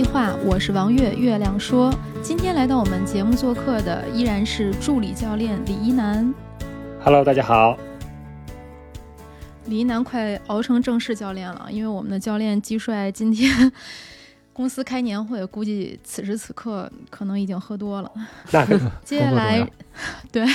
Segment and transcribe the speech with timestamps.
[0.00, 1.14] 计划，我是王月。
[1.14, 6.32] 月亮说，今天来到我们节目做客的依然是助理教练李一楠。
[7.04, 7.76] Hello，大家好。
[9.66, 13.70] 李一楠快熬成正式教练了，因为我们的教练季帅今天
[14.54, 18.10] 公司开年会，估计此时此刻可能已经喝多了。
[19.04, 19.70] 接下来，
[20.32, 20.46] 对。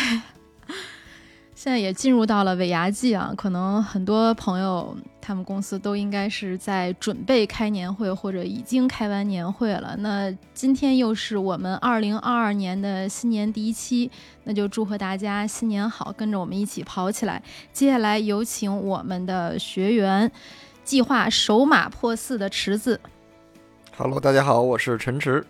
[1.66, 9.96] 现在也进入到了尾牙季啊，可能很多朋友他们公司都应该是在准备开年会或者已经开完年会了。
[9.98, 14.12] 那今天又是我们二零二二年的新年第一期，
[14.44, 17.42] 那就祝贺大家新年好，跟着我们一起跑起来。
[17.74, 20.32] 接下来有请我们的学员，
[20.84, 23.02] 计划首马破四的池子。
[23.98, 25.44] Hello，大家好，我是陈池。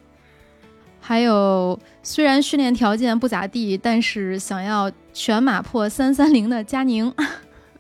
[1.08, 7.14] 还有，虽然训练条件不咋地，但是想要全马破三三零的佳宁。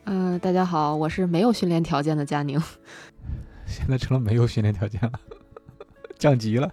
[0.03, 2.61] 嗯， 大家好，我是没有训练条件的佳宁。
[3.65, 5.11] 现在成了没有训练条件了，
[6.19, 6.71] 降级了。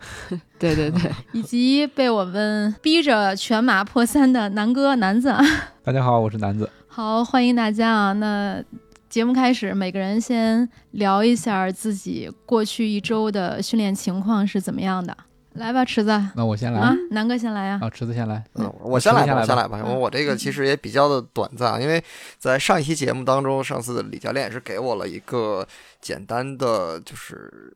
[0.60, 5.34] 对对对，以及被我们逼着全马破三的南哥南子。
[5.82, 6.68] 大家好，我是南子。
[6.86, 8.12] 好，欢迎大家啊！
[8.12, 8.62] 那
[9.08, 15.16] 节目开始，每个人先聊一下自己过去一周的训练情况是怎么样的。
[15.56, 16.10] 来吧，池子。
[16.34, 17.78] 那我先来啊，南哥先来呀。
[17.82, 18.44] 啊，池子先来。
[18.54, 19.82] 嗯，我先来吧，我先来吧。
[19.84, 22.02] 我我这个其实也比较的短暂，因为
[22.38, 25.66] 在上一期节目当中，上次李教练也是给我了一个
[26.00, 27.72] 简单的就是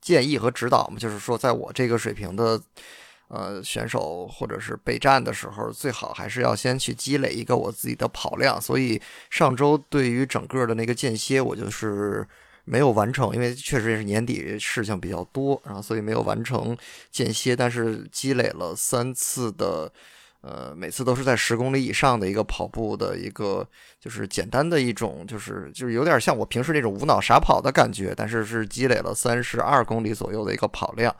[0.00, 2.60] 建议和指导嘛，就是说在我这个水平的
[3.28, 8.60] 呃选手或者是备战的时候，最好还是要先去积累一个我自己的跑量。
[8.60, 12.26] 所以上周对于整个的那个间歇，我就是。
[12.64, 16.76] 没有完成，因为确实也是年底事情比较多，然后所以没有完成
[17.10, 19.90] 间歇，但是积累了三次的，
[20.42, 23.66] 呃，每次都是在十公里以上的一个跑步的一个，
[23.98, 31.14] 就是简单的一种，就是就是有点像我平时那种无脑傻跑的感觉，但是是积累了三十二公里左右的一个跑量，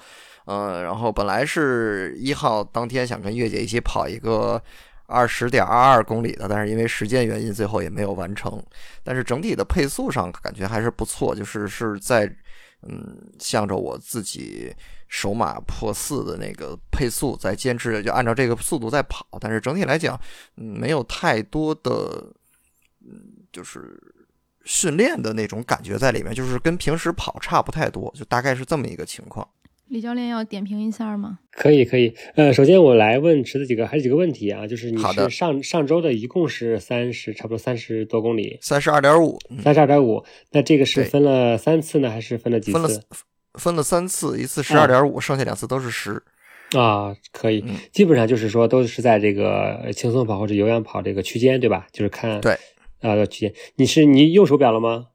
[0.45, 4.63] 呃，然后本来是一号当天想跟月姐一起跑一个。
[5.11, 8.63] 二十点二二公里的，但是因为时间原因，最后也没有完成。
[9.03, 12.25] 但是整体的配速上感觉还是不错，就是是在
[12.83, 14.75] 嗯，向着我自己
[15.09, 19.27] 首马破四的那个配速在坚持，就按照这个速度在跑。
[19.41, 20.19] 但是整体来讲，
[20.57, 22.25] 嗯，没有太多的
[23.03, 24.01] 嗯，就是
[24.65, 29.47] 训练的那种感觉在里面，就是跟平时跑差不太多，就大概是这么一个情况。
[29.91, 31.41] 李教练要点评一下吗？
[31.51, 32.15] 可以，可以。
[32.37, 34.65] 呃，首先我来问池子几个，还是几个问题啊？
[34.65, 40.25] 就是你是上上周的一共是三十，差不多三十多公里，三十二点五，三十二点五。
[40.53, 42.79] 那这个是分了三次呢，还是分了几次？
[42.79, 43.01] 分了
[43.55, 46.23] 分了三次，一次十二点五，剩下两次都是十。
[46.79, 51.89] 啊，可以，基本上就是说都是在这个轻松跑或者有氧跑这个区间，对吧？
[51.91, 52.57] 就是看对
[53.01, 53.53] 啊区间。
[53.75, 55.09] 你是你用手表了吗？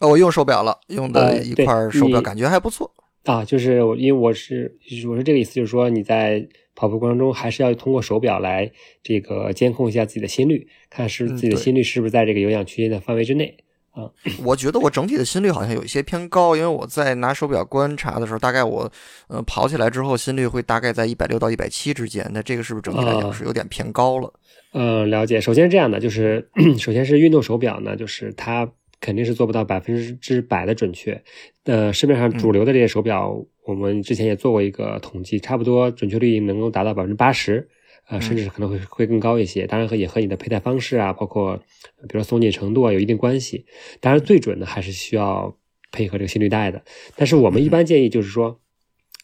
[0.00, 2.92] 哦，我用手表了，用的一块手表，感觉还不错。
[3.26, 4.78] 啊，就是我，因为我是
[5.08, 8.70] 我是这个意思，就是说你在跑步过程中还是要通过手表来
[9.02, 13.56] 这个监控一下自己的心率，看是自己的心率是不是在这个有氧区间的范围之内
[13.90, 14.08] 啊。
[14.44, 18.88] 我觉得我整体的心率好像有一些偏高，因为我在拿手表观察的时候，大概我
[19.26, 24.32] 呃跑起来之后心率会大概在一百六到一百七之间，那这个是不是整体来讲是有点偏高了？
[24.72, 25.40] 嗯，了解。
[25.40, 26.48] 首先是这样的，就是
[26.78, 28.70] 首先是运动手表呢，就是它。
[29.00, 31.22] 肯定是做不到百分之百的准确。
[31.64, 37.68] 呃，市面上主流的这些手表，我们之前也做过一个统计，差不多准确率能够达到百分之八十，
[38.08, 39.66] 呃，甚至可能会会更高一些。
[39.66, 43.66] 当然和也和你的佩戴方式啊，包括比如说松紧程度啊有一定关系。
[44.00, 45.56] 当然最准的还是需要
[45.90, 46.82] 配合这个心率带的。
[47.16, 48.60] 但是我们一般建议就是说，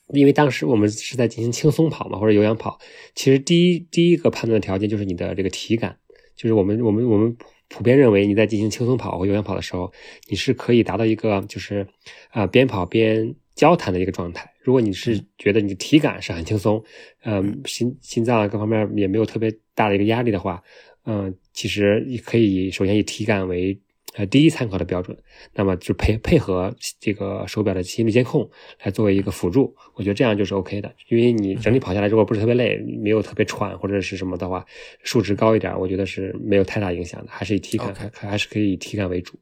[0.08, 2.78] 因为当时我们是在进行轻松跑嘛，或者有氧跑，
[3.14, 5.96] 其实第一第一个判断的条件就是你的这个体感，
[6.34, 7.36] 就是我们我们我们。
[7.72, 9.90] 普遍认为，你在进行轻松跑或有氧跑的时候，
[10.28, 11.86] 你是可以达到一个就是
[12.30, 14.48] 啊边跑边交谈的一个状态。
[14.60, 16.80] 如果你是觉得你的体感是很轻松，
[17.24, 20.62] 嗯，心心脏各方面也没有特别大的一个压力的话，
[21.06, 23.76] 嗯，其实你可以首先以体感为。
[24.14, 25.16] 呃，第一参考的标准，
[25.54, 28.48] 那么就配配合这个手表的心率监控
[28.84, 30.94] 来作为一个辅助，我觉得这样就是 OK 的。
[31.08, 34.64] 因为你整体跑下来如果不是特别累，没有特别喘或者是什么的话，
[35.02, 39.38] 数值高一点，我觉得是没有太大影响的，还是以体感还还是可以以体感为主。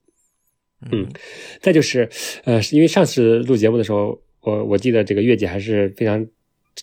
[0.92, 1.06] 嗯，
[1.60, 2.08] 再就是
[2.44, 6.24] 呃，因为上次录节目的时候，我我记得这个月姐还是非常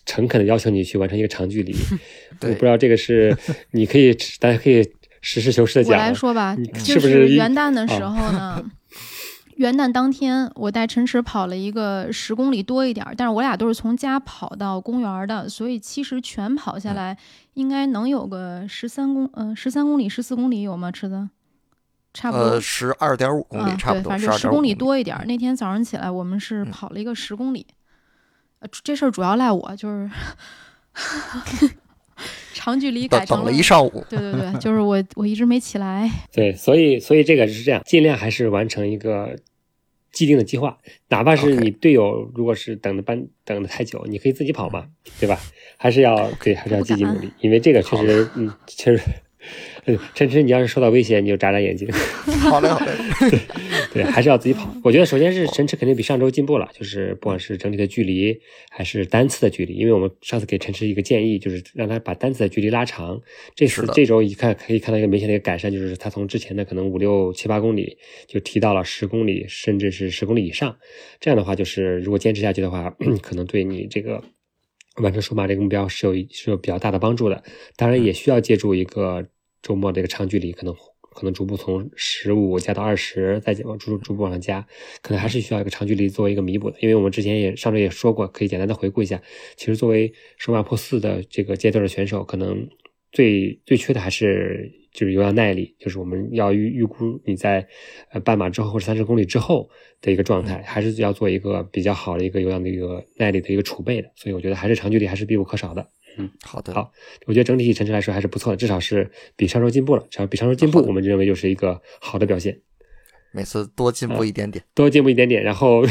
[0.04, 1.74] 诚恳的要求你去完成一个长距离，
[2.42, 3.36] 我不知道这个是
[3.72, 4.88] 你可以大家可以
[5.30, 5.92] 实事求是的讲。
[5.92, 8.64] 我来说吧，是不是元旦的时候呢？
[9.56, 17.18] 元旦当天，我带陈池跑了一个十公里多一点，但是我俩都是从家跑到公园的，所以其实全跑下来
[17.54, 20.90] 应该能有个十三公，嗯，十三公里、十四公里有吗？
[20.92, 21.28] 池子，
[22.14, 22.44] 差不多。
[22.44, 24.10] 呃，十二点五公里，差不多。
[24.10, 25.20] 反正十公里多一点。
[25.26, 27.66] 那天早上起来，我们是跑了一个十公里，
[28.60, 30.08] 呃，这事儿主要赖我，就是
[32.52, 34.04] 长距离改成等了一上午。
[34.08, 36.10] 对对对， 就是我我一直没起来。
[36.32, 39.36] 对，所以所以这个是这样，尽量还是完成一个。
[40.10, 40.76] 既定的计划，
[41.10, 44.86] 哪怕是你队友如果是等的班等的太久，你可以自己跑嘛，
[45.20, 45.38] 对吧？
[45.76, 49.02] 还是要对，还是要积极努力，因为这个确实，嗯，确实。
[50.14, 51.88] 陈晨，你要是受到威胁，你就眨眨眼睛。
[51.92, 52.92] 好嘞，好嘞。
[53.94, 54.74] 对，还是要自己跑。
[54.84, 58.38] 我觉得首先是陈池肯定比上周进步了，就是不管是整体的距离
[58.70, 63.20] 还是单次的距离，因为我们上次给陈池一个建议，就是让他把单次的距离拉长。
[63.54, 67.96] 这次这周一看可以看到一个明显的一个改善，就是他从之前的可能五六七八公里，
[68.26, 70.76] 就提到了十公里，甚至是十公里以上。
[71.18, 74.22] 这样的话，就是如果坚持下去的话， 可能对你这个
[75.02, 77.42] 完成数码这个目标是有是有比较大的帮助的。
[77.76, 79.26] 当然，也需要借助一个。
[79.68, 80.74] 周末这个长距离可能
[81.10, 84.66] 可能逐步从十五加到二十，再往逐逐步往上加，
[85.02, 86.78] 可能还是需要一个长距离作为一个弥补的。
[86.80, 89.20] 因为我们之前也上周也说过，可以简单的回顾一下。
[89.56, 92.66] 其实作为首马破四的这个阶段的选手，可能
[93.12, 97.66] 最最缺的还是就是有氧耐力，就是我们要预预估你在
[98.12, 99.68] 呃半马之后或者三十公里之后
[100.00, 104.10] 的一个状态，还是要做一个比较好的一个有氧的一个耐力的一个储备的。
[104.14, 105.86] 所以我觉得还是长距离还是必不可少的。
[106.16, 106.90] 嗯，好的，好，
[107.26, 110.04] 我觉得整体成绩来说还是不错的，至少是比上周进步了。
[110.10, 112.60] 只要比上周进步，我们认为就是一个好的表现。
[113.30, 115.84] 每次多进步一点点，多进步一点点，然后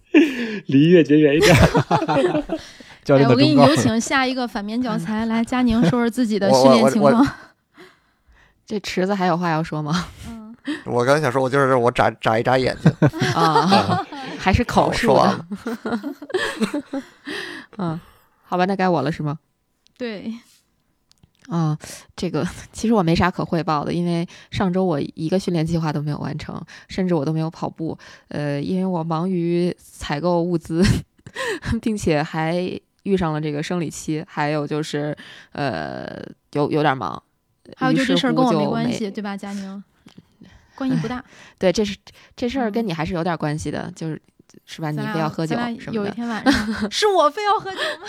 [0.66, 1.54] 离越绝远一点。
[3.04, 7.26] 教练我给你有请下一个反面教材，来佳宁说说自己的训练情况。
[8.64, 10.06] 这池子还有话要说吗？
[10.28, 10.54] 嗯，
[10.86, 12.90] 我刚想说，我就是我眨眨一眨眼睛
[13.34, 14.06] 啊，
[14.38, 15.46] 还是口述的。
[17.76, 18.00] 嗯。
[18.48, 19.40] 好吧，那该我了是吗？
[19.98, 20.32] 对，
[21.48, 21.78] 啊，
[22.14, 27.96] 这个 其实我没啥可汇报的，因为上周我一个训练计划都没有完成，甚至我都没有跑步。
[28.28, 30.82] 呃，因为我忙于采购物资，
[31.80, 32.56] 并且还
[33.04, 35.16] 遇上了这个生理期，还有就是
[35.52, 36.22] 呃，
[36.52, 37.22] 有有点忙。
[37.76, 39.82] 还有就这事儿跟我没关系，对吧，佳宁？
[40.76, 41.24] 关系不大。
[41.58, 41.96] 对，这是
[42.36, 44.20] 这事儿跟你还是有点关系的，就是。
[44.64, 44.90] 是吧？
[44.90, 45.92] 你非要喝酒什么的？
[45.92, 46.52] 有一天晚上，
[46.90, 48.06] 是我非要喝酒吗？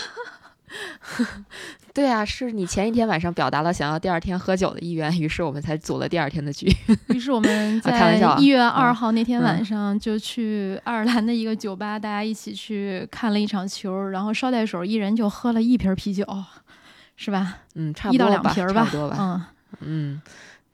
[1.94, 6.70] 对啊，是你前一天晚上表达了想要第二天喝酒的意愿，于是我们才组了第二天的局。
[7.08, 16.24] 于是我们 在一月二号那天晚上就去爱尔兰的一个酒吧，大家一起去看了一场球，然后捎带手一人就喝了一瓶啤酒，
[17.16, 17.58] 是吧？
[17.74, 19.16] 嗯，差不多一到两瓶吧，差不多吧。
[19.18, 19.42] 嗯
[19.80, 20.22] 嗯。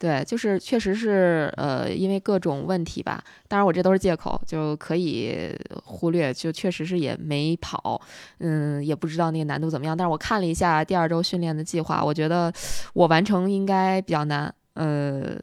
[0.04, 3.24] 对，就是确实是，呃，因为各种问题吧。
[3.48, 6.30] 当然，我这都是借口，就可以忽略。
[6.34, 7.98] 就确实是也没跑，
[8.36, 9.96] 嗯，也不知道那个难度怎么样。
[9.96, 12.52] 但是我看了一下第二周训练的计划，我觉得
[12.92, 14.54] 我完成应该比较难。
[14.74, 15.38] 呃，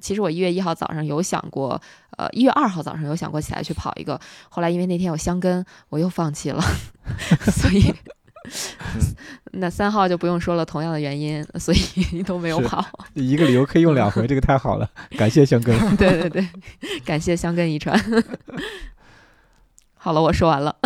[0.00, 1.80] 其实我一月一号早上有想过，
[2.18, 6.60] 呃，一月二号早上有想过起来去跑一个，后来因为那天有香根，我又放弃了，
[7.52, 7.94] 所以。
[9.52, 12.84] 那三号就不用说了，同样的原因，所以都没有跑。
[13.14, 15.76] 一个理由可以用两回，这个太好了，感谢香根。
[15.96, 16.46] 对对对，
[17.04, 17.98] 感谢香根遗传。
[19.94, 20.76] 好了，我说完了。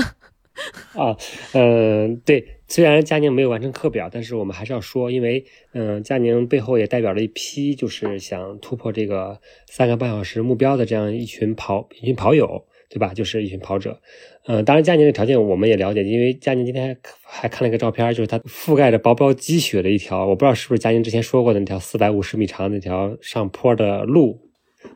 [0.94, 1.16] 啊，
[1.52, 12.64] 嗯，对，虽然佳宁没有完成课表，但是我们还是要说，因为嗯，佳宁背后也代表了一批就是想突破这个三个半小时目标的这样一群跑一群跑友。
[12.90, 13.12] 对吧？
[13.12, 14.00] 就是一群跑者，
[14.46, 24.38] 嗯，当然佳宁的条件我们也了解，因为佳宁今天还看了一个照片，就是他覆盖着薄薄积雪的一条，我不知道是不是佳宁之前说过的那条四百五十米长那条上坡的路，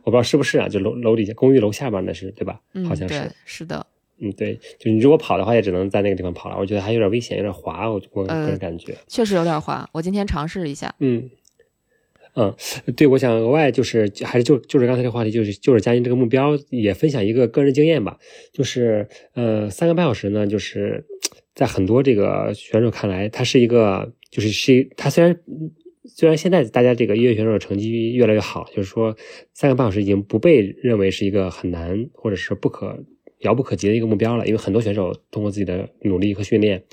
[0.02, 0.68] 我不知道是不是啊？
[0.68, 2.60] 就楼楼底下公寓楼下边那是对吧？
[2.86, 3.86] 好像是，是的，
[4.20, 11.30] 嗯，对，就你如果跑的话，也只能在那个地方跑了，我觉得还有点危险，有点滑，我我个人感觉，确实有点滑，我今天尝试了一下，嗯。
[12.40, 12.54] 嗯，
[12.94, 18.16] 对，我想额外就是还是就就是刚才这个话题，就是就是佳音这个目标也分享一个个人经验吧，
[18.52, 21.04] 就是呃三个半小时呢，就是
[21.56, 25.36] 在很多这个选手看来，它是一个就是是它虽然
[26.04, 29.16] 虽然现在大家这个业余选手成绩越来越好，就是说
[29.52, 33.04] 三个半小时已经不被认为是一个很难或者是不可
[33.40, 36.84] 遥不可及的一个目标了，因为很多选手通过自己的努力和训练。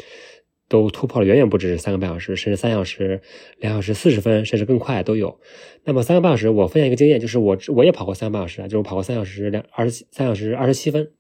[0.68, 3.22] 都突破了远远不止三个半小时，甚至三小时、
[3.60, 5.40] 两小时四十分，甚至更快都有。
[5.84, 11.12] 那么三个半小时，我分享一个经验，就是我我也跑过三个半小时啊，就是我跑过三小时两二十七三小时二十七分。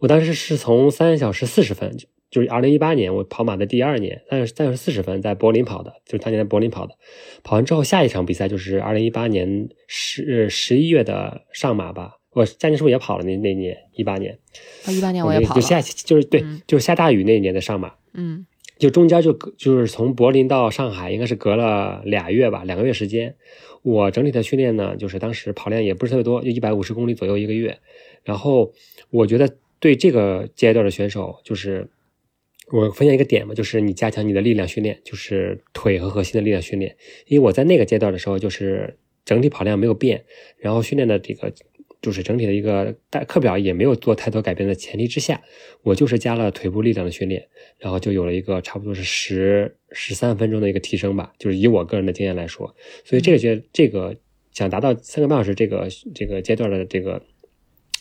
[0.00, 1.96] 我当时是从三小时四十分，
[2.30, 6.94] 就是二零一八年我跑马的第二年，三三小时四十分在柏林跑的，就是当年在柏林跑的。
[7.42, 12.12] 跑完之后，下一场比赛就是二零一八年十十一月的上马吧。
[12.30, 14.38] 我佳宁是不是也跑了那那年一八年？
[14.84, 15.60] 啊，一八年我也跑了。
[15.60, 17.94] 就下就是对，就是下大雨那年的上马。
[18.12, 18.46] 嗯，
[18.78, 23.34] 就中间就就是从柏林到上海，应该是隔了俩月吧，两个月时间。
[23.82, 27.78] 我整体的训练呢，就是当时跑量也不是特别多，就一百五十公里左右一个月。
[28.24, 28.72] 然后
[29.10, 31.88] 我觉得对这个阶段的选手，就是
[32.72, 36.96] 我分享一个点嘛，就是你加强你的力量训练，就是腿和核心的力量训练。
[37.26, 40.24] 因为我在那个阶段的时候，就是整体跑量没有变，
[40.58, 41.52] 然后训练的这个。
[42.00, 45.42] 就是整体的一个大课表也没有做太多改变的前提之下，
[45.82, 51.32] 我就是加了腿部力量的训练，然后就有了一个差不多是十十三分钟的一个提升吧。
[51.38, 52.72] 就是以我个人的经验来说，
[53.04, 54.16] 所以这个觉这个
[54.52, 57.20] 想达到三个半小时这个这个阶段的这个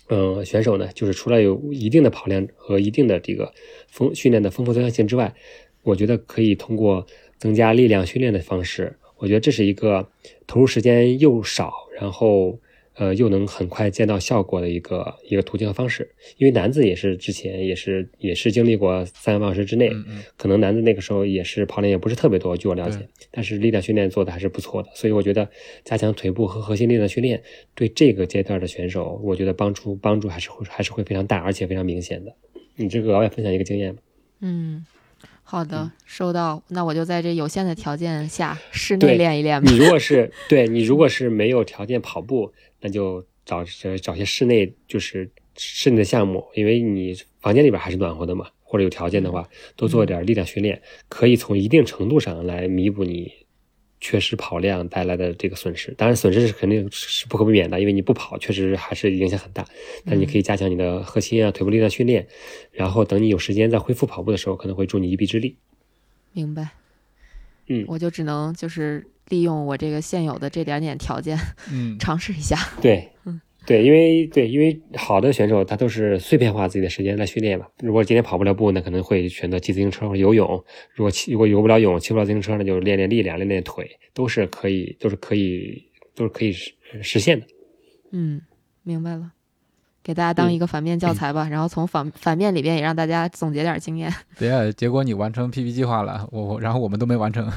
[0.09, 3.51] 嗯选手呢，就是除了有一定的跑量和一定的这个
[3.87, 5.33] 丰训练的丰富多样性之外，
[5.81, 7.07] 我觉得可以通过
[7.39, 10.07] 增加力量训练的方式，我觉得这是一个
[10.45, 12.59] 投入时间又少，然后。
[12.97, 19.91] 呃，又能很快见到效果的一个一个途径和方式，因为男子也是之前也是也是经历过三个半小时之内，
[20.35, 25.47] 可能男子那个时候也是跑量也不是特别多，据我了解，但是力量训练做的还是不错的，所以我觉得
[25.83, 27.43] 加强腿部和核心力量训练
[27.75, 32.33] 对这个阶段的选手，我觉得帮助帮助还是会还是会非常大，而且非常明显的。
[32.75, 34.01] 你这个额外分享一个经验吧。
[34.41, 34.85] 嗯。
[35.49, 36.61] 好的，收到。
[36.67, 39.71] 那我就在这有限的条件下室内练一练吧。
[39.71, 42.51] 你如果是对你如果是没有条件跑步，
[42.81, 43.63] 那就找
[44.01, 48.47] 找些室内就是室内的项目，因为你房间里边还是暖和的嘛。
[48.63, 53.31] 或者有条件的话，多做点力量训练，可以从一定程度上来弥补你。
[53.99, 59.65] 缺失跑量带来的这个损失，当然损失是肯定是不可避免的，因为你不跑确实还是影响很大。
[60.05, 62.27] 但你可以加强你的核心啊、腿部力量训练，
[62.71, 65.57] 然后等你有时间再恢复跑步的时候，可能会助你一臂之力。
[66.31, 66.69] 明白。
[67.65, 71.37] 嗯，我就只能就是利用我这个现有的这点点条件，
[71.71, 72.57] 嗯， 尝试一下。
[72.81, 73.39] 对，嗯。
[73.65, 77.65] 对，因为对，因为好的选手他都是碎片化自己的时间来训练嘛。
[77.81, 80.47] 如果今天跑不了步，那可能会选择骑自行车或者游泳；
[80.95, 85.83] 如果骑如果游不了泳，骑不了自行车，那就练练力量，练练腿，都是可以，都是可以，
[86.15, 87.45] 都是可以实实现的。
[88.13, 88.39] 嗯，
[88.83, 89.33] 明白了，
[90.01, 94.09] 给大家当一个反面教材吧，然后从反反面里边也让大家总结点经验。
[94.39, 97.51] 对，结果你完成 PP 计划了，我然后我们都没完成。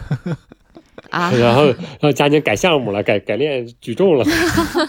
[1.11, 4.25] 啊， 然后然后佳宁改项目了，改改练举重了。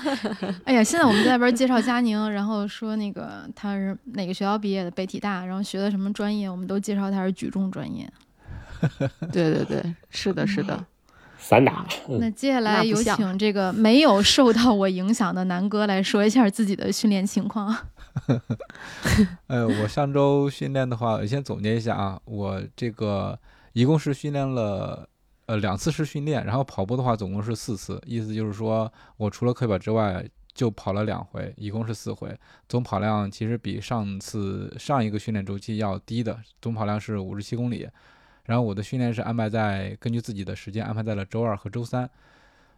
[0.65, 8.07] 哎呀，现在我们在那边介绍佳宁，然后说那个他是哪个学校毕业的，北体大，然后学的什么专业，我们都介绍他是举重专业。
[9.31, 10.85] 对对对，是的，是的。
[11.37, 11.85] 散打。
[12.19, 17.75] 那接下来有请这个没有受到我影响的南哥来说一下自己的训练情况。
[19.47, 23.39] 呃，我上周训练的话，我先总结一下啊，我这个
[23.73, 25.07] 一共是训练了。
[25.47, 32.37] 呃，两次是训练，然后跑步的话总共是四次，意思就是说我除了课表之外就跑了两回，一共是四回，
[32.69, 37.87] 总跑量其实比上次上一个训练周期要低的，总跑量是五十七公里。
[38.45, 42.09] 然后我的训练是安排在根据自己的时间安排在了周二和周三。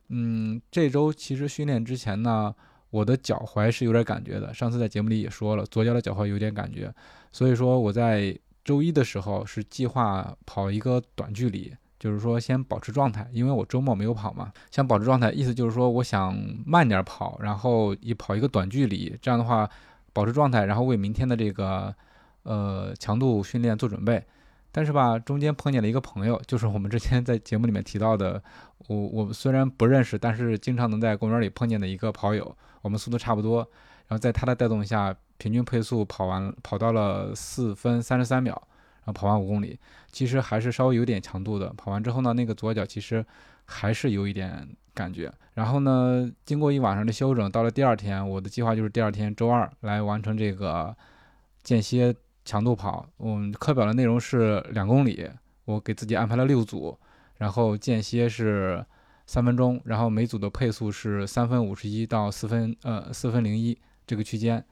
[0.10, 2.54] 嗯，这周其实训练之前呢，
[2.90, 6.94] 我的脚踝是有点感觉的，上次在节目里也说了，左脚的脚踝有点感觉，
[7.32, 11.74] 所以说我在周一的时候是计划跑一个短距离。
[12.04, 19.70] 就是说，先保持状态，因为我周末没有跑嘛，想保持状态，意思就是说，我想慢点跑，然后一跑一个短距离，这样的话
[20.12, 21.96] 保持状态，然后为明天的这个
[22.44, 24.22] 呃强度训练做准备。
[24.70, 28.44] 但是吧，中间碰见了一个朋友，就是我们之前在节目里面提到的，
[28.90, 33.60] 我我虽然不认识，但是经常能在公园里碰见的一个跑友，我们速度差不多，
[34.10, 38.62] 然后在他的带动下，平均配速跑完跑到了四分三十三秒。
[39.06, 39.78] 然后跑完五公里，
[40.12, 41.74] 其实还是稍微有点强度的。
[41.74, 43.26] 跑完之后呢，那个左脚其实
[43.66, 45.32] 还是有一点感觉。
[45.56, 50.96] 然后呢，经过一晚上的休整，到了第二天，我的计划就是第二天周二来完成这个
[51.64, 53.06] 间歇强度跑。
[53.18, 55.30] 我们课表的内容是两公里，
[55.66, 56.98] 我给自己安排了六组，
[57.38, 58.84] 然后间歇是
[59.28, 64.64] 三分钟，然后每组的配速是三分五十一到四分呃四分零一这个区间。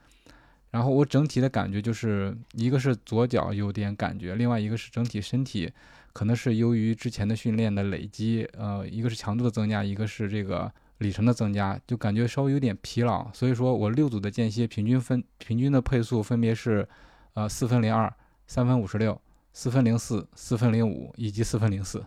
[0.72, 5.70] 然后我整体的感觉就是一个是左脚有点感觉，另外一个是整体身体
[6.12, 13.30] 可能是由于之前的训练的累积，呃，一个是强度的增加，一个是这个里程的增加，就感觉稍微有点疲劳。
[13.32, 16.88] 所以说我六组的间歇平均分平均的配速分别是，
[17.34, 18.12] 呃，四分零二、
[18.46, 19.20] 三分五十六、
[19.52, 22.02] 四分零四、四分零五以及四分零四。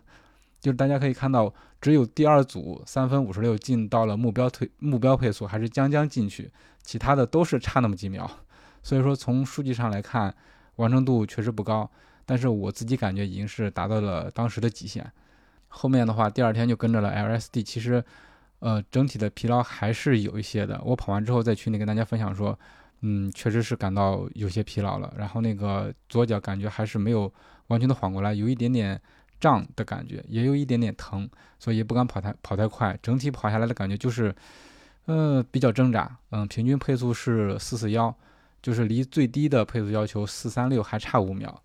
[0.60, 6.50] 就是大家可以看到，只有第二组三分五十六进到了目标推目标配速，还是将将进去，
[6.81, 8.27] 其他的都是差那么几秒。
[8.86, 10.32] 所以说从数据上来看，
[10.75, 11.89] 完成度确实不高。
[12.24, 15.12] 但是我自己感觉已经是达到了当时的极限。
[15.68, 18.04] 后面的话，第二天就跟着了 LSD，其实，
[18.60, 20.80] 呃，整体的疲劳还是有一些的。
[20.86, 22.58] 我跑完之后在群里跟大家分享说，
[23.01, 25.12] 嗯，确实是感到有些疲劳了。
[25.18, 27.34] 然后那个左脚感觉还是没有
[27.68, 29.01] 完全的缓过来，有一点点。
[29.38, 32.98] 胀的感觉，也有一点点疼，所以不敢跑太跑太快。
[33.04, 34.34] 整体跑下来的感觉就是，
[35.06, 36.18] 呃，比较挣扎。
[36.32, 38.15] 嗯，平均配速是四四幺，
[38.65, 41.62] 就是离最低的配速要求四三六还差五秒。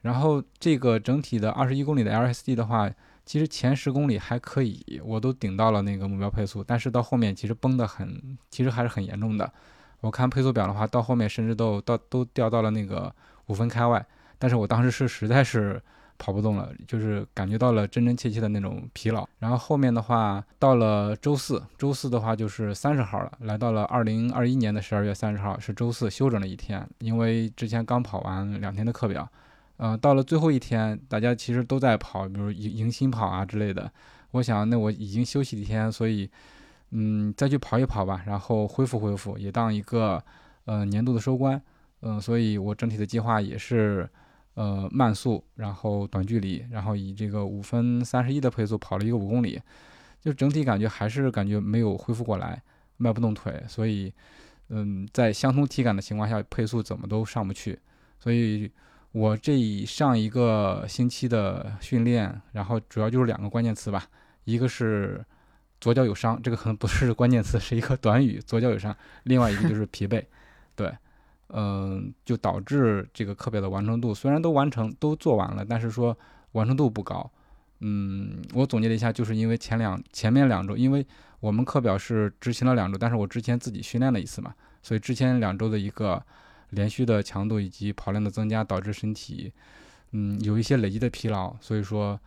[0.00, 2.90] 然后这个整体的二十一公里的 LSD 的话，
[3.24, 6.64] 其实前十公里还可以，我都顶到了那个目标配速。
[6.64, 9.48] 但是到后面其实崩得很，其实还是很严重的。
[10.00, 13.14] 我看配速表的话，到后面甚至都到都掉到了那个
[13.46, 14.04] 五分开外。
[14.36, 15.80] 但是我当时是实在是。
[16.20, 19.26] 跑不动了，就是感觉到了真真切切的那种疲劳。
[19.38, 29.26] 然后后面的话，到了周四，周四的话就是三十号了，来到了二零二一年的十二月三十号，是周四休整了一天，因为之前刚跑完两天的课表。
[29.78, 33.90] 呃，到了最后一天，大家其实都在跑，比如迎迎新跑啊之类的。
[34.32, 36.30] 我想，那我已经休息一天，所以，
[36.90, 40.22] 嗯，再去跑一跑吧，然后恢复恢复，也当一个
[40.66, 41.60] 呃年度的收官。
[42.02, 44.06] 嗯，所以我整体的计划也是。
[44.54, 49.60] 呃，慢速，然后短距离，然后以这个五分三十一的配速跑了一个五公里，
[50.20, 52.60] 就整体感觉还是感觉没有恢复过来，
[52.96, 54.12] 迈不动腿，所以，
[54.68, 57.78] 嗯，在相同体感的情况下，配速怎么都上不去。
[58.18, 58.70] 所以
[59.12, 64.06] 我这上一个星期的训练，然后主要就是两个关键词吧，
[64.44, 65.24] 一个是
[65.80, 68.94] 左脚有伤，这个可能不是关键词，是一个短语，左脚有伤。
[69.22, 70.22] 另外一个就是疲惫，
[71.52, 76.16] 嗯，就导致这个课表的完成度虽然都完成都做完了，但是说
[76.52, 77.28] 完成度不高。
[77.80, 81.04] 嗯，我总结了一下，就是因为前两前面两周，因为
[81.40, 86.22] 我们课表是执行了两周，但是我之前自己训练了一次嘛，所以之前两周的一个
[86.70, 89.52] 连续的强度以及跑量的增加，导致身体
[90.12, 92.20] 嗯有一些累积的疲劳，所以说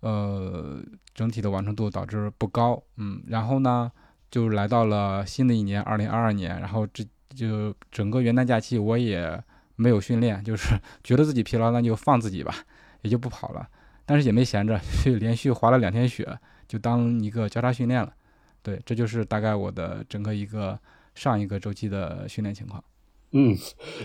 [0.00, 0.78] 呃
[1.14, 2.82] 整体的完成度导致不高。
[2.96, 3.90] 嗯，然后呢
[4.30, 7.02] 就来到了新的一年二零二二年，然后这。
[7.38, 9.40] 就整个元旦假期我也
[9.76, 10.74] 没有训练，就是
[11.04, 12.52] 觉得自己疲劳，那就放自己吧，
[13.02, 13.68] 也就不跑了。
[14.04, 16.26] 但是也没闲着，去连续滑了两天雪，
[16.66, 18.12] 就当一个交叉训练了。
[18.62, 20.76] 对，这就是大概我的整个一个
[21.14, 22.82] 上一个周期的训练情况。
[23.32, 23.54] 嗯，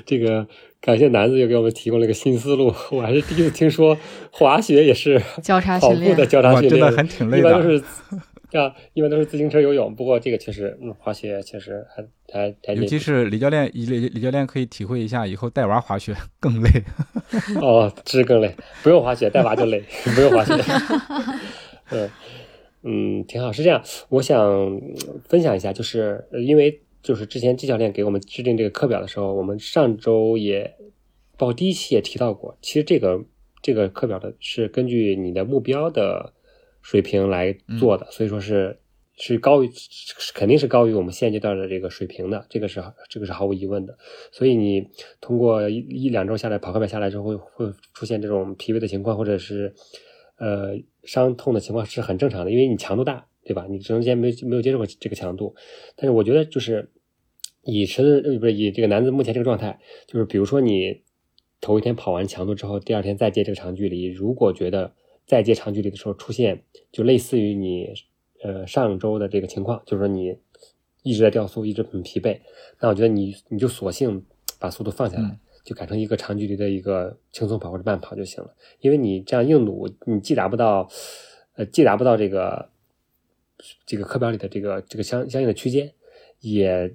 [0.06, 0.46] 这个
[0.82, 3.98] 感谢南子又给我们提供了一个新思路，我还是第一次听说
[4.32, 7.50] 滑雪也是交叉训练的交叉训练，真的很挺累的。
[7.50, 7.84] 一般都是。
[8.62, 12.74] 啊，一般都是自行车、游泳，不过这个确实，嗯，滑雪确实还还还。
[12.74, 16.70] 尤其是李教练，李李教练可以体会一下，以后带娃滑雪更累。
[17.60, 19.84] 哦，是更累，不用滑雪带娃就累，
[20.16, 20.54] 不用滑雪。
[21.92, 22.10] 嗯
[22.84, 23.52] 嗯，挺好。
[23.52, 24.82] 是这样，我想
[25.28, 30.76] 分享一下，就是因为就是之前季教练给我们制定这个课表的时候，我们上周也
[31.38, 33.24] 包括第一期也提到过，其实这个
[33.62, 36.34] 这个课表的是根据你的目标的。
[36.84, 38.78] 水平来做的，所以说是
[39.16, 39.70] 是高于，
[40.36, 43.98] 肯定是高于我们现阶段的这个水平的，这个是这个是毫无疑问的。
[44.32, 44.88] 所以你
[45.22, 49.74] 通过一一两周下来跑课表下来之后，会会出现这种疲惫的情况，或者是
[50.38, 53.66] 呃伤痛的情况是很正常的，因为你强度大，对吧？
[53.70, 55.56] 你中间没没有接受过这个强度。
[55.96, 56.92] 但是我觉得就是
[57.64, 61.02] 以池子不是以这个男子目前这个状态，就是比如说你
[61.62, 64.94] 头一天跑完强度之后，第二天再接这个长距离，如果觉得
[65.26, 67.94] 再接长距离的时候出现，就类似于你，
[68.42, 70.38] 呃，上周的这个情况，就是说你
[71.02, 72.40] 一直在掉速，一直很疲惫。
[72.80, 74.26] 那我觉得你你就索性
[74.60, 78.54] 把速度放下来，就改成一个长距离的一个轻松跑或者慢跑就行了。
[78.82, 80.90] 因为你这样硬努，你既达不到，
[81.56, 82.70] 呃，既达不到这个
[83.86, 85.94] 这个课表里的这个这个相相应的区间，
[86.42, 86.94] 也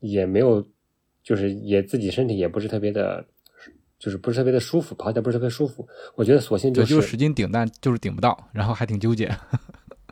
[0.00, 0.66] 也没有，
[1.22, 3.26] 就是也自己身体也不是特别的。
[4.04, 5.88] 就是不是特别的舒服，跑起来不是特别舒服。
[6.14, 9.34] 我觉得索性就是使劲顶，但就是顶不到，然后还挺纠结。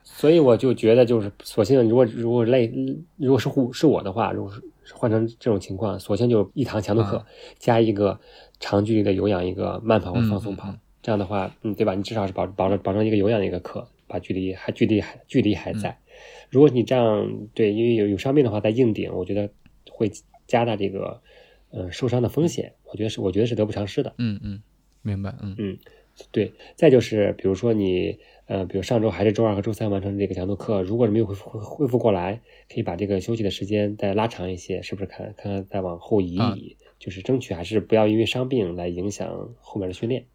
[0.03, 2.73] 所以我就觉得，就是索性，如果如果累，
[3.19, 4.51] 如果是护是我的话，如果
[4.83, 7.23] 是换成这种情况，索性就一堂强度课
[7.59, 8.19] 加一个
[8.59, 10.75] 长距离的有氧，一个慢跑或放松跑。
[11.03, 11.95] 这样的话，嗯，对吧？
[11.95, 15.99] 你至少是保保证保证一个有氧的一个课，把距离还距离还距离还在。
[16.49, 19.51] 如果你这样对，因为有有伤病的话，再硬顶，我觉得
[19.91, 20.11] 会
[20.47, 21.21] 加大这个。
[21.75, 24.15] 呃，受伤的风险，我觉得是，我觉得是得不偿失的。
[24.19, 24.63] 嗯嗯，
[25.01, 25.35] 明白。
[25.41, 25.79] 嗯嗯，
[26.31, 26.53] 对。
[26.77, 35.07] 再就是，比如说你，呃，比如上周还是周二和周三完成这个强度课，如果是没有恢复恢复过来，可以把这个休息的时间再拉长一些，是不是？
[35.07, 40.27] 看看再往后移一移，就是争取还是不要因为伤病来影响后面的训练。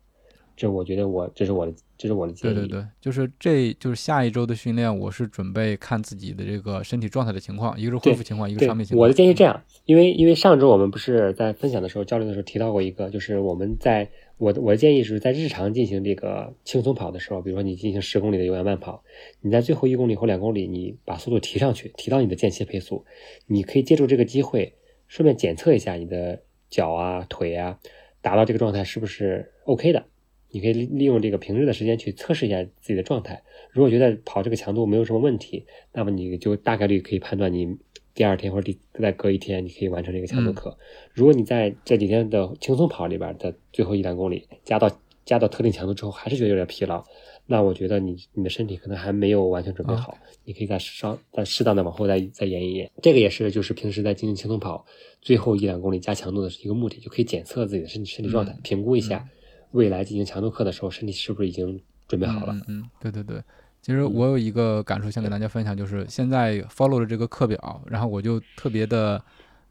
[0.56, 2.54] 这我觉得我这是我的这是我的建议。
[2.54, 9.02] 对对对，就是这就是下一周的训练，我是准备看自己的这个身体状态的情况，一个是恢复情况，一个伤病情况。
[9.02, 19.04] 我的建议这样，因为因为上周我们不是在分享的时候交流的时候提到过一个，就是我们在我的我的建议是在日常进行这个轻松跑的时候，比如说你进行十公里的有氧慢跑，
[19.42, 23.04] 你在最后一公里或两公里，你把速度提上去，提到你的间歇配速，
[23.48, 24.76] 你可以借助这个机会，
[25.08, 27.80] 顺便检测一下你的脚啊腿啊，
[28.22, 30.06] 达到这个状态是不是 OK 的。
[30.50, 33.44] 你可以利利用这个平日的时间去测试一下自己的状态。
[33.72, 37.78] 如果觉得跑这个强度没有什么问题，那么你就大概率可以判断你
[38.14, 40.78] 第二天或者第再隔一天，你可以完成这个强度课。
[41.14, 44.90] 如果你在这几天的轻松跑里边的最后一两公里加到
[45.26, 47.04] 加到特定强度之后，还是觉得有点疲劳，
[47.46, 52.90] 那我觉得你你的身体可能还没有完全准备好，你可以再稍再适当的往后再再延一延。
[53.04, 54.86] 这个也是就是平时在进行轻松跑
[55.22, 59.28] 最后一两公里加强度的一个目的，就可以检测自己的身体身体状态，评估一下。
[59.72, 62.58] 未来进行强度课的时候，身体是不是已经准备好了？
[62.68, 63.42] 嗯，对对对。
[63.82, 69.22] 其实我有一个感受想跟大家分享，就是现在 follow 了这个课表，然后我就特别的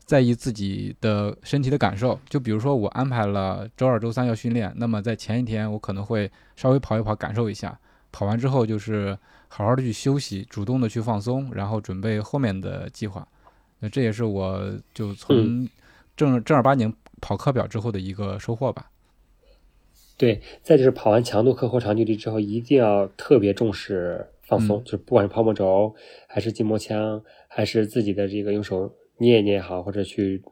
[0.05, 2.19] 在意自己的身体的感受。
[2.29, 7.79] 就比如说我安排了周二、周三要训练，那么在前一天我可能会稍微跑一跑，感受一下。
[8.11, 13.27] 跑完之后就是好好的去休息，主动的去放松，然后准备后面的计划。
[13.81, 15.69] 那这也是我就从
[16.17, 18.89] 正正儿八经跑课表之后的一个收获吧。
[20.19, 25.95] 对，再就是跑完强度课或长距离之后，一定要特别重视放松，就是不管是泡沫轴，
[26.27, 30.43] 还是筋膜枪，还是自己的这个用手捏一捏也好，或者去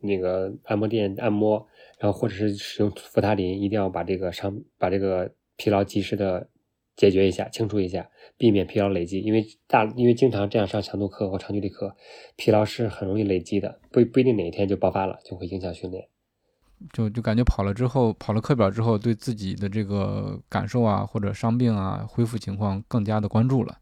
[0.00, 1.64] 那个按摩店按摩，
[2.00, 6.48] 然后或者是使用扶他林，一定要把这个伤把这个疲劳及时的
[6.96, 9.20] 解决一下，清除一下，避免疲劳累积。
[9.20, 11.94] 因为大因为经常这样上强度课或长距离课，
[12.34, 16.08] 疲劳是很容易累积的，不不一定哪一天就爆发了，就会影响训练。
[16.92, 23.78] 就就感觉跑了之后，跑了课表之后，对自己的这个感受啊，或者伤病啊，恢复情况更加的关注了。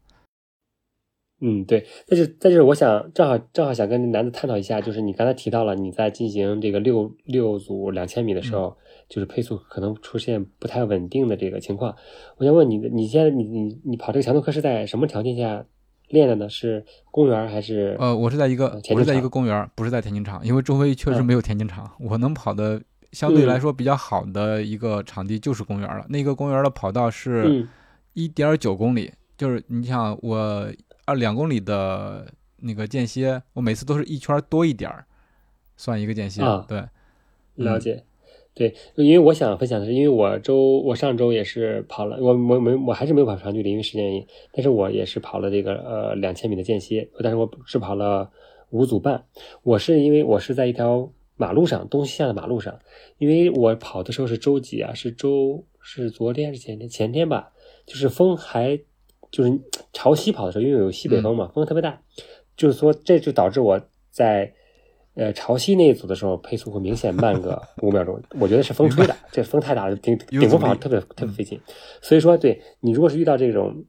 [1.43, 1.83] 嗯，对。
[2.07, 8.77] 但是，但是，我想正好正好想跟男子探讨一下，就是你刚才提到了你在进行这个六六组两千米的时候，
[9.09, 11.95] 就是配速可能出现不太稳定的这个情况。
[12.37, 15.65] 我想问你，你现在你你你跑这个强度课是在什么条件下
[16.11, 16.47] 练的呢？
[16.47, 17.97] 是公园还是？
[17.99, 22.81] 呃，我是在一个我是在一个公园，不是在田径场，因为周围确实没有田径场，我能跑的。
[23.11, 26.05] 相对来说比较好的一个场地就是公园了。
[26.07, 27.67] 那个公园的跑道是
[28.13, 30.65] 一点九公里，就是你想我
[31.03, 35.03] 二两公里的那个间歇，我每次都是一圈多一点儿，
[35.75, 36.41] 算一个间歇。
[36.69, 36.87] 对，
[37.55, 38.01] 了解。
[38.53, 44.27] 对，因为我想分享的是，因为我周我上周也是跑了，我我没我还是没有跑长距离，因为时间原因。
[44.51, 48.31] 但是我也是跑了这个呃两千米的间歇，但是我只跑了
[48.69, 49.25] 五组半。
[49.63, 51.11] 我是因为我是在一条。
[51.37, 52.77] 马路上，东西向的马路上，
[53.17, 54.93] 因为我跑的时候是周几啊？
[54.93, 56.87] 是周是昨天还是前天？
[56.87, 57.51] 前天吧，
[57.87, 58.79] 就是风还
[59.31, 59.59] 就是
[59.91, 61.99] 朝西跑的时候，因为有西北风嘛，风特别大，
[62.55, 64.53] 就是说这就导致我在
[65.15, 68.21] 呃潮汐那一组的时候配速会明显慢个五秒钟。
[68.39, 71.59] 我觉得是风吹的，这风太大了，顶顶风跑特别特别费劲。
[72.01, 73.83] 所以说，对你如果是遇到这种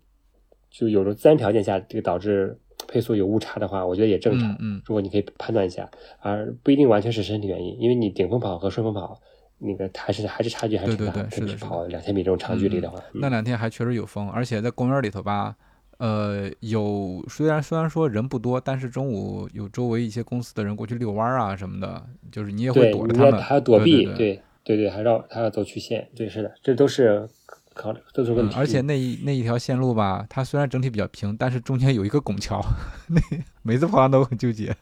[0.70, 2.58] 就有着自然条件下，这个导致。
[2.88, 4.56] 配速有误差的话，我觉得也正常。
[4.58, 9.18] 嗯，如果你可以判断一下，而不一定完全是身体原因，因为你顶风跑和顺风跑，
[9.58, 11.12] 那个还是还是差距还是挺大。
[11.12, 11.30] 的。
[11.30, 15.54] 是跑两千米这种长距离的话，那两天还确实有风，而且在公园里头吧，
[16.02, 27.28] 呃，有虽然虽然说人不多，但是中午有周围一些公司的人过去遛弯啊什么的，就是你也会躲着他们，还要躲避，对对对，还绕还要走曲线，对，是的，这都是。
[27.74, 32.60] 考都是问题，而且那一那一条线路吧，它虽然整体比较平，但是中间有一个拱桥，
[33.08, 33.18] 那
[33.62, 34.76] 每次跑完都很纠结。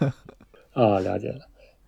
[0.72, 1.40] 啊，了解了，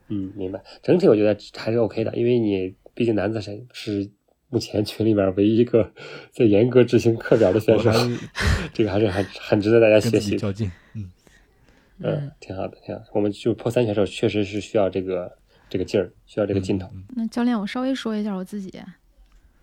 [0.09, 0.63] 嗯，明白。
[0.83, 4.11] 整体我觉得还是 OK 的，因为你毕竟男子是是
[4.55, 5.91] 目前群里面唯一一个
[6.31, 7.91] 在严格执行课表的选手，
[8.73, 10.37] 这个还是很很值得大家学习。
[10.39, 11.11] 较劲，嗯
[11.99, 13.03] 嗯，挺好的，挺好。
[13.13, 15.37] 我们就破三选手确实是需要这个
[15.69, 16.89] 这个劲儿，需要这个劲头。
[17.17, 18.73] 那教练，我稍微说一下我自己。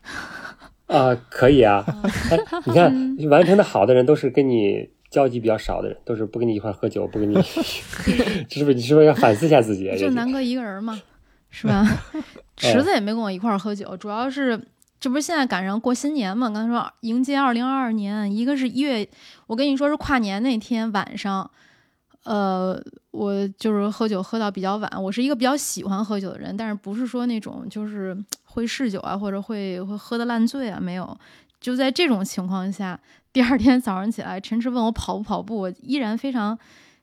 [0.87, 1.85] 啊，可以啊！
[2.29, 7.33] 哎，你看，完成的好的人都是跟你交集比较少的人，都是不跟你一块喝酒，不跟你，
[8.49, 8.73] 是不是？
[8.73, 9.89] 你是不是要反思一下自己？
[9.97, 11.01] 就南哥一个人嘛，
[11.49, 11.87] 是吧？
[12.57, 14.59] 池子也没跟我一块喝酒，主要是
[15.01, 16.49] 这不是现在赶上过新年嘛？
[16.49, 19.05] 刚才说迎接二零二二年，一个是一月，
[19.47, 21.51] 我跟你说是跨年那天晚上，
[22.23, 25.03] 呃，我就是喝酒喝到比较晚。
[25.03, 28.17] 我是一个比较喜欢喝酒的人，但是不是说那种就是。
[28.53, 30.77] 会嗜酒啊，或者会会喝的烂醉啊？
[30.77, 31.17] 没有，
[31.61, 32.99] 就在这种情况下，
[33.31, 36.59] 第二天早上起来，陈驰问我跑不跑步，我依然非常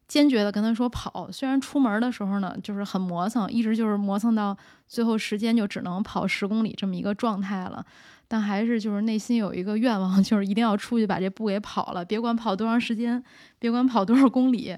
[0.08, 1.30] 坚决的跟他说跑。
[1.30, 7.84] 虽然出门的时候呢，就是很磨蹭，一直就是磨蹭到最后时间就只能跑十公里这么一个状态了，
[8.26, 12.04] 但还是就是内心有一个愿望， 就是一定要出去把这步给跑了。
[12.04, 13.22] 别管跑多长时间，
[13.58, 14.74] 别管跑多少公里，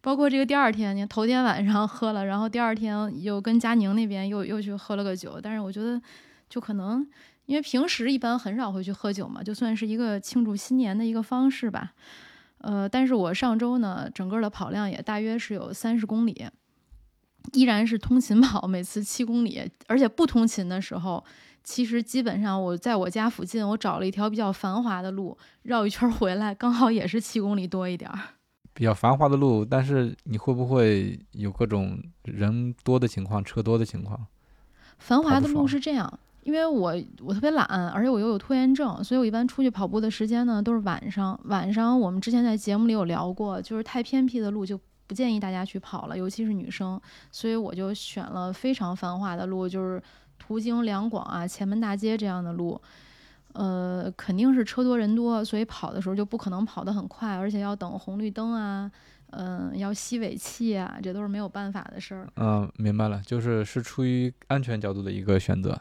[0.00, 5.38] 包括这个第二天，你头天晚上喝了，然后第二天又跟佳宁那边又又去喝了个酒。
[5.42, 6.00] 但是我觉得，
[6.48, 7.06] 就可能
[7.44, 11.92] 因为平时一般很少会去喝酒嘛，就算是一个庆祝新年的一个方式吧。
[12.60, 16.46] 呃，但是我上周呢，整个的跑量也大约是有三十公里，
[17.52, 21.24] 依然是通勤跑，每次七公里，而且不通勤的时候，
[21.64, 28.18] 其实基本上我在我家附近，我找了一条比较繁华的路，绕一圈回来，刚好也是七公里多一点儿。
[28.72, 34.26] 比较繁华的路，但是你会不会有各种人多的情况、车多的情况？
[34.98, 36.20] 繁华的路是这样。
[36.42, 41.38] 因为我我特别懒，而且我又有拖延症，所以我一般出去跑步的时间呢都是晚上。
[41.44, 47.00] 晚上我们之前在节目里有聊过，就是太偏僻的路就不建议大家去跑了，尤其是女生。
[47.30, 50.02] 所以我就选了非常繁华的路，就是
[50.38, 52.80] 途经两广啊、前门大街这样的路。
[53.52, 58.88] 呃，肯定是车多人多，所以跑的时候就不可能跑得很快，而且要等红绿灯啊，
[59.30, 62.28] 嗯，要吸尾气啊，这都是没有办法的事儿。
[62.36, 65.76] 嗯，明白了，就是是出于安全角度的一个选择。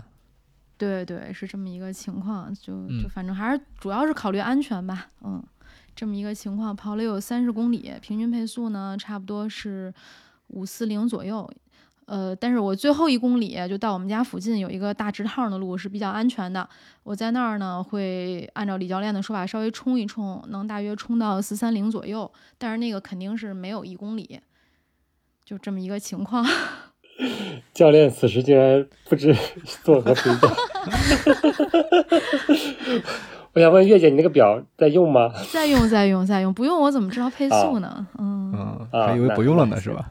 [0.79, 5.43] 对对，是这么一个情况，就就反正还是主要是考虑安全吧，嗯，
[5.93, 9.93] 这么一个情况，跑了有三十公里，平均配速呢差不多是
[10.47, 11.51] 五四零左右，
[12.05, 16.67] 呃，但是我最后一公里就到我们家附近有一个大直趟的路是比较安全的，
[17.03, 24.39] 我在那儿呢会按照李教练的说法稍微冲一冲，能大约冲到四三零左右，但是那个肯定是没有一公里，
[25.43, 26.45] 就这么一个情况。
[27.73, 29.35] 教练此时竟然不知
[29.83, 30.49] 作何评价。
[33.53, 35.31] 我想问月姐，你那个表在用吗？
[35.51, 36.53] 在用，在用，在用。
[36.53, 38.07] 不用我怎么知道配速呢？
[38.17, 40.09] 嗯嗯，还以为不用了呢，是吧？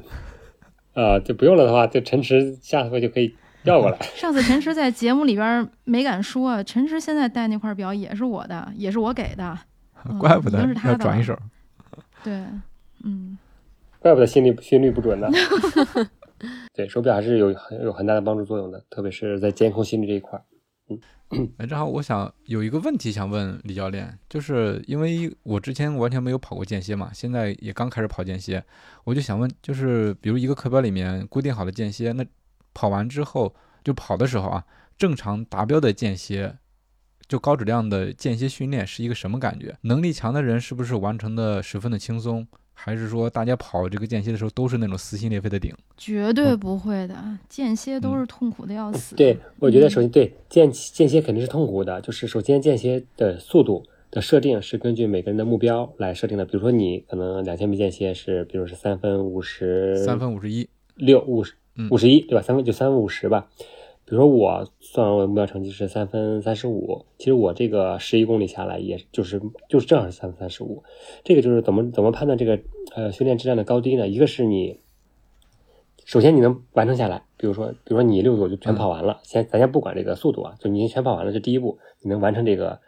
[0.94, 3.98] 啊，就不用了的话，就陈池下回就可以要过来。
[4.16, 9.56] 上次陈池在节目里边没敢说，陈池现在戴那块表也是我的，也是我给的。
[10.18, 11.38] 怪不得要转一手。
[12.22, 12.44] 对，
[13.04, 13.38] 嗯。
[14.00, 15.28] 怪不得心率心率不准呢。
[16.74, 20.42] 对手表还是有很有很大的帮助作用的，特别是在监控心率这一块。
[21.30, 28.64] 嗯， 哎，正好我想有一个问题想问李教练，就是因为我之前完全没有跑过间歇嘛，现在也刚开始跑间歇，
[29.04, 32.24] 我就想问，就是比如一个课表里面固定好的间歇，那
[32.72, 34.64] 跑完之后就跑的时候啊，
[34.96, 36.56] 正常达标的间歇，
[37.26, 39.76] 就高质量的间歇训练是一个什么感觉？
[39.82, 42.48] 能力强的人是不是完成的十分的轻松？
[42.80, 45.74] 还是说，大家跑这个间歇的时候都是那种撕心裂肺的顶？
[45.96, 47.16] 绝对不会的，
[47.48, 49.16] 间歇都是痛苦的要死。
[49.16, 52.00] 对，我觉得首先对间间歇肯定是痛苦的。
[52.00, 56.44] 就是首先间歇的速度的设定是根据每个人的目标来设定的。
[56.44, 61.54] 比如说你可能两千米间歇是，比如是三分五十，三分五十一，六五十
[61.90, 62.42] 五十一，对吧？
[62.42, 63.48] 三分就三分五十吧。
[64.04, 70.82] 比如说我算完我目标成绩是三分三十五，其实我这个十一公里下来，也就是就是正好是三分三十五。
[71.22, 72.58] 这个就是怎么怎么判断这个
[72.94, 74.08] 呃训练质量的高低呢？
[74.08, 74.80] 一个是你
[76.06, 82.80] 首先你能完成下来，比如说比如说你六组就全跑完了，先咱先不管这个速度啊，就你全跑完了，这第一步你能完成这个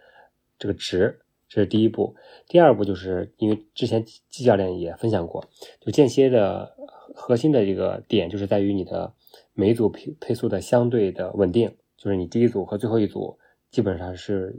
[0.59, 2.17] 这个值，这是第一步。
[2.49, 5.45] 第二步就是因为之前季教练也分享过，
[5.81, 6.75] 就间歇的
[7.15, 9.13] 核心的这个点就是在于你的。
[9.53, 13.39] 每组配配速的相对的稳定，就是你第一组和最后一组
[13.71, 14.57] 基本上是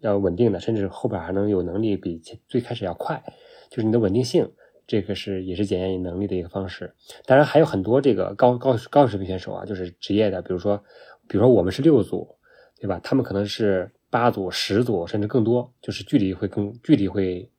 [0.00, 3.22] 要稳定的，甚至后边还能有能力比最开始要快，
[3.68, 4.50] 就是你的稳定性，
[4.86, 6.94] 这个是也是检验你能力的一个方式。
[7.26, 10.82] 当然还有很多这个高高高水平选手啊，就是职业的，比如说
[11.28, 12.26] 比如说我们是六组，
[12.80, 12.98] 对吧？
[13.04, 17.50] 他们可能是八组、十组甚至更多，就是距离会更距离会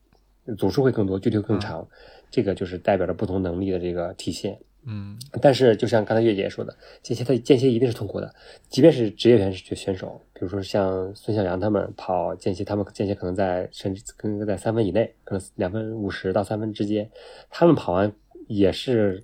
[0.57, 1.87] 组数会更多，距离会更长，
[2.31, 4.59] 这个就是代表着不同能力的这个体现。
[4.89, 8.33] 嗯，但是就像刚才月姐说的，间歇它间歇一定是痛苦的，
[8.69, 17.07] 即便是职业选手选手，比如说像孙晓阳他们跑间歇，他们间歇可能在甚至可能在三分以内，可能两分五十到三分之间，
[17.51, 18.11] 他们跑完
[18.47, 19.23] 也是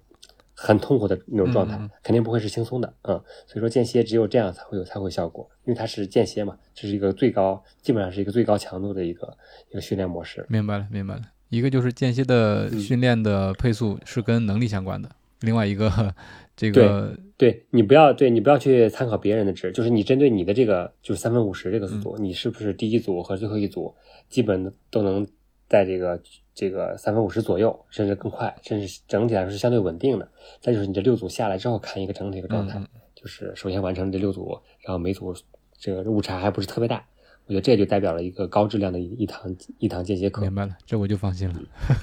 [0.53, 9.35] 很痛苦的那种状态，肯定不会是轻松的，嗯，所以说间歇只有这样才会有才会效果，因为它是间歇嘛，这是一个最高，基本上是一个最高强度的一个
[9.71, 10.45] 一个训练模式。
[10.47, 15.09] 明白了，明白了，一个就是间歇的训练的配速是跟能力相关的。
[15.41, 16.15] 另外一个，
[16.55, 23.93] 这个对对你不要对你不要去参考别人的值，就是你针对你的这个就是三分五十这个速度，你是不是第一组和最后一组
[24.29, 25.27] 基本都能
[25.67, 26.21] 在这个
[26.53, 30.31] 这个三分五十左右，甚至更快，甚至整体来说是相对稳定的。
[30.61, 32.81] 再就是你这六组下来之后看一个整体的状态，
[33.13, 35.35] 就是首先完成这六组，然后每组
[35.77, 37.05] 这个误差还不是特别大，
[37.47, 40.41] 我觉得这就代表了一个高质量的一一堂一堂间歇课。
[40.41, 41.55] 明白了，这我就放心了。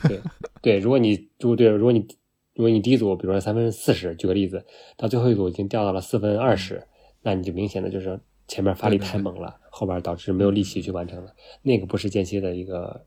[0.07, 0.21] 对
[0.61, 2.07] 对，如果你如对，如果你
[2.55, 4.65] 如果你第一组比如说三分四十，举个例子，
[4.97, 6.87] 到最后一组已经掉到了四分二十，
[7.23, 13.05] 那你就明显的就是前面发力太猛了，后边导致没有力气去完成了，那个不是间歇的一个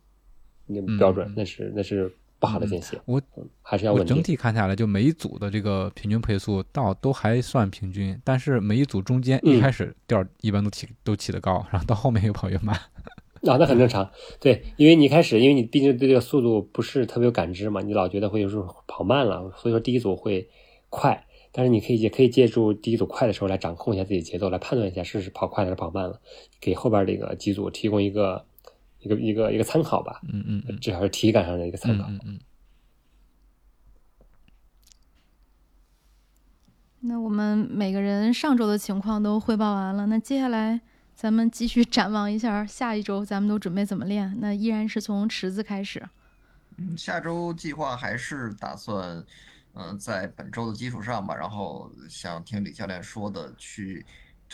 [0.65, 2.15] 那标准，那是那是。
[2.37, 3.19] 不好的间歇，我
[3.61, 12.77] 还是要我整体看下来，就每一组的这个平均配速到都还算平均，但是每一组中间一开始调一般都起都起得高，然后到后面越跑越慢。
[13.47, 20.49] 啊，那很正常，对，因为你一开始，因为你毕竟对这个速度不是特别有感知嘛，你老觉得会有时候跑慢了，所以说第一组会
[20.89, 26.19] 快，但是你可以也可以借助第一组快的时候来掌控一下自己节奏，来判断一下是是跑快还是跑慢了，
[26.59, 28.45] 给后边这个几组提供一个。
[28.97, 32.05] 一个一个一个参考吧，嗯嗯，至少是体感上的一个参考。
[32.09, 32.39] 嗯嗯。
[37.01, 40.81] 那我们每个人上周的情况都汇报完了，那接下来
[41.15, 44.35] 咱们继续展望一下下一周，咱们都准备怎么练？
[44.39, 46.07] 那依然是从池子开始。
[46.77, 49.23] 嗯，下周计划还是打算，
[49.73, 54.05] 嗯，在本周的基础上吧，然后想听李教练说的去。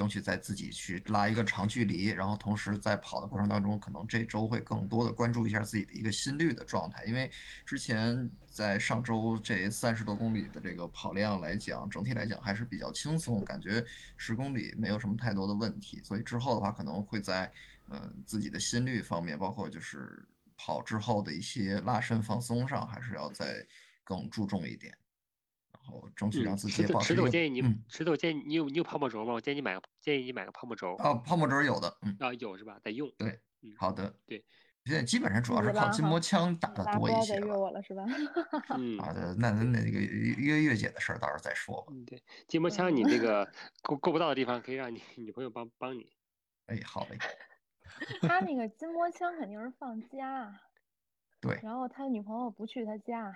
[0.01, 7.29] 争取在自己去拉一个长距离，然后同时在跑的过程当中，可能这周会更多的关注一下自己的一个心率的状态，因为
[7.67, 13.85] 之前在上周这三十多公里的这个跑量来讲，整体来讲还是比较轻松，感觉
[14.17, 17.51] 十公里没有什么太多的问题，所以之后的话可能会在
[17.87, 23.63] 嗯自己的心率方面，包括就是跑之后的一些拉伸放松上，还是要再
[24.03, 24.97] 更注重一点。
[25.89, 27.07] 我争取让自己保持。
[27.09, 29.33] 池子，我建议你，池子，我建议你有你有泡沫轴吗？
[29.33, 30.95] 我建议你买个，建议你买个泡沫轴。
[30.95, 32.79] 啊，泡沫轴有的，嗯啊有是吧？
[32.83, 33.11] 得用。
[33.17, 33.39] 对，
[33.77, 34.43] 好的，对。
[34.85, 37.55] 现在基本上主要是靠筋膜枪打的多一些了。
[37.59, 38.03] 我了是吧？
[38.75, 41.93] 嗯，好的，那那那个约月姐的事儿到时候再说吧。
[41.95, 43.47] 嗯，对，筋膜 枪你那个
[43.83, 46.09] 够够不到的地方，可以让你女朋友帮帮你。
[46.65, 47.17] 哎，好嘞。
[48.21, 50.59] 他那个筋膜枪肯定是放家。
[51.39, 51.59] 对。
[51.61, 53.31] 然后他女朋友不去他家。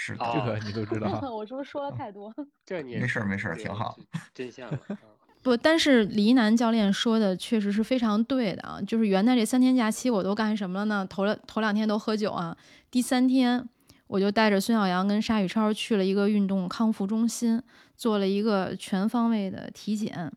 [0.00, 1.20] 是的，这个你都知道。
[1.34, 2.32] 我是不是说了太多？
[2.64, 3.98] 这你没事没事，挺好。
[4.32, 4.70] 真相。
[5.42, 8.80] 不，但是李一楠教练说的确实是非常对的啊！
[8.86, 11.04] 就是元旦这三天假期，我都干什么了呢？
[11.10, 12.56] 头了头两天都喝酒啊，
[12.92, 13.68] 第三天
[14.06, 17.60] 我就带着孙小阳跟沙宇超去了一个运动康复中心，
[17.96, 20.30] 做了一个全方位的体检。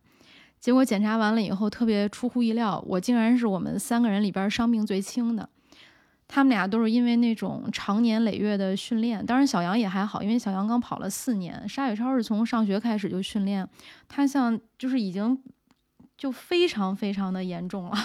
[0.59, 5.47] 结果检查完了以后，特别出乎意料，我竟然是我们三个人里边伤病最轻的。
[6.33, 11.67] 他们俩都是因为那种长年累月的训练，当然小杨也还好，因为小杨刚跑了四年。
[11.67, 13.67] 沙雪超是从上学开始就训练，
[14.07, 15.37] 他像就是已经
[16.17, 17.97] 就非常非常的严重了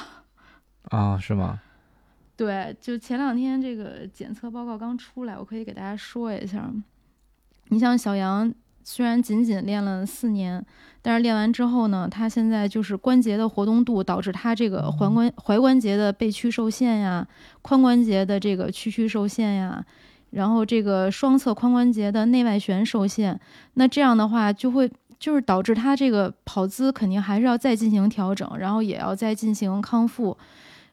[0.91, 1.17] 啊？
[1.17, 1.61] 是吗？
[2.37, 6.69] 对，就前两天这个检测报告刚出来，我可以给大家说一下。
[7.69, 8.53] 你像小杨。
[8.89, 10.65] 虽然仅仅练了四年，
[11.03, 17.27] 但是练完之后呢，他现在就是关节的活动度导致他这个踝关踝关节的背屈受限呀，
[17.65, 19.85] 髋关节的这个屈曲受限呀，
[20.31, 23.39] 然后这个双侧髋关节的内外旋受限，
[23.75, 30.39] 那这样的话就会就是导致他这个跑姿肯定还是要再进行调整，然后也要再进行康复，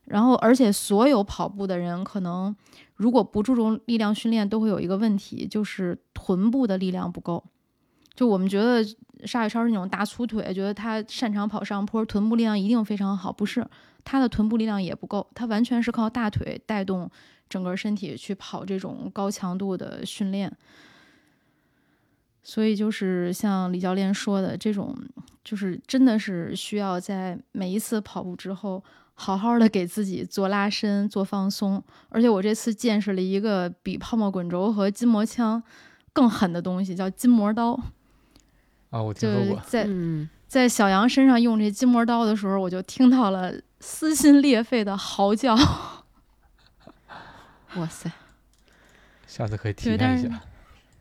[0.05, 2.55] 然后而且所有跑步的人可能
[2.95, 7.43] 如果不注重力量训练，都会有一个问题，就是臀部的力量不够。
[8.15, 8.83] 就我们觉得
[9.25, 13.31] 沙宇超是那种大粗腿，觉得他擅长跑上坡，臀部力量一定非常好。
[13.33, 13.65] 不是，
[14.03, 17.09] 他的臀部力量也不够，他完全是靠大腿带动
[17.49, 20.55] 整个身体去跑这种高强度的训练。
[22.43, 24.95] 所以就是像李教练说的，这种
[25.43, 31.81] 就是真的是需要在每一次跑步之后，好好的给自己做拉伸、做放松。
[32.09, 35.63] 而且我这次见识了一个比泡沫滚轴和筋膜枪
[36.11, 37.79] 更狠的东西，叫筋膜刀。
[38.93, 39.59] 啊，我听说过。
[39.65, 39.87] 在
[40.47, 45.55] 在小杨身上用这筋膜刀的时候，我就听到了撕心裂肺的嚎叫。
[47.75, 48.11] 哇塞！
[49.25, 50.39] 下次可以体验一下。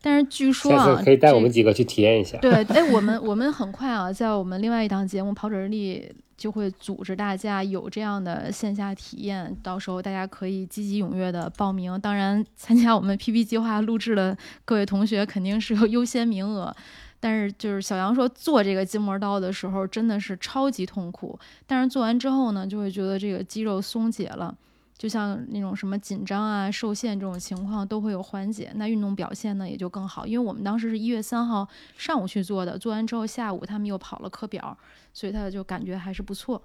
[0.00, 2.38] 但是据说啊，下次可以带我们几个去体验一下。
[2.38, 6.00] 对，哎，我们我们很快啊，在我们另外一档节目《跑者日历》
[6.38, 12.00] 就会组织大家有这样的线下体验，到时候大家可以积极踊跃的报名。
[12.00, 16.74] 当然，参加我们 PP 计划录制的各位同学肯定是有优先名额。
[17.22, 24.52] 但是就是小杨说做这个筋膜刀的时候真的是超级痛苦，但是做完之后呢，就会觉得这个肌肉松解了，
[24.98, 30.26] 就像那种什么紧张啊、受限这种情况都会有缓解，那运动表现呢也就更好。
[30.26, 34.76] 因为我们当时是一月三号上午去做的，做完之后下午他们又跑了课表，
[35.12, 36.60] 所以他就感觉还是不错。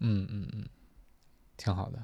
[0.00, 0.66] 嗯嗯嗯，
[1.56, 1.98] 挺好的。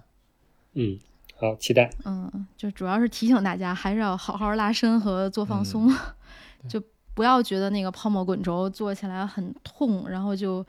[0.72, 0.98] 嗯，
[1.36, 1.90] 好，期待。
[2.06, 5.94] 嗯，就主要是提醒大家还是要好好拉伸和做放松，
[6.66, 6.82] 就。
[7.20, 10.64] 不要觉得那个泡沫滚轴做起来很痛，然后就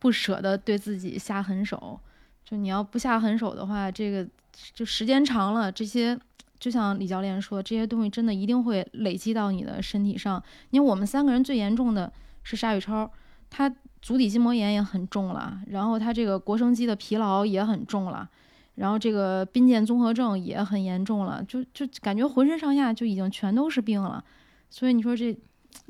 [0.00, 1.96] 不舍得对自己下狠手，
[2.44, 4.26] 就你要不下狠手的话，这个
[4.74, 6.18] 就时间长了，这些
[6.58, 10.42] 就像李教练说，这些东西真的一定会累积到你的身体上。
[10.70, 13.08] 因为我们三个人最严重的是沙宇超，
[13.48, 18.28] 他足底筋膜炎也很重了，然后他这个腘绳肌的疲劳也很重了，
[18.74, 24.24] 然后这个髌腱综合症也很严重了，就就感觉浑身上下就已经全都是病了。
[24.68, 25.38] 所以你说这，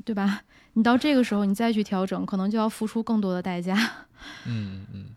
[0.04, 0.42] 对吧？
[0.74, 3.76] 你到这个时候你再去调整，可能就要付出更多的代价。
[4.46, 5.16] 嗯嗯，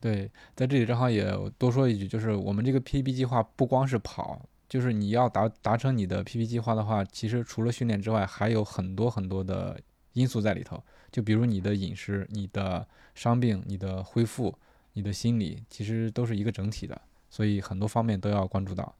[0.00, 9.80] 对，在这里正好也多说一句，就是我们这个 PB 计划不光是跑，就是你要达达成你的 PB 计划的话，其实除了训练之外，还有很多很多的
[10.14, 10.82] 因素在里头。
[11.10, 14.54] 就比如你的饮食、你的伤病、你的恢复、
[14.92, 17.00] 你的心理，其实都是一个整体的，
[17.30, 18.94] 所以很多方面都要关注到。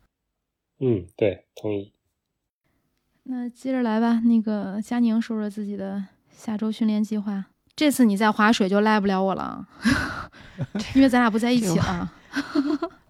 [0.78, 1.92] 嗯，对，同意。
[3.30, 6.02] 那接着来吧，那个佳宁说说自己的
[6.34, 7.44] 下周训练计划。
[7.76, 9.66] 这次你在划水就赖不了我了，
[10.96, 12.10] 因为咱俩不在一起了。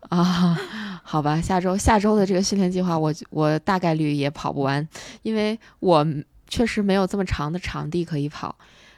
[0.09, 0.59] 啊，
[1.05, 4.87] 好吧，下周下周的这个训练计划，我我大概率也跑不完，
[5.23, 6.05] 因为我
[6.49, 8.53] 确实没有这么长的场地可以跑。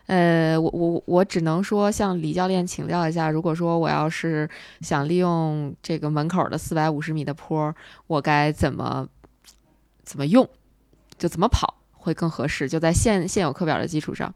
[0.07, 4.49] 呃，我我我只能说向李教练请教一下，如果说我要是
[4.81, 7.75] 想利用这个门口的四百五十米的坡，
[8.07, 9.07] 我该怎么
[10.03, 10.49] 怎么用？
[11.21, 12.67] 就怎么跑会更合适？
[12.67, 14.35] 就在现现有课表的基础上。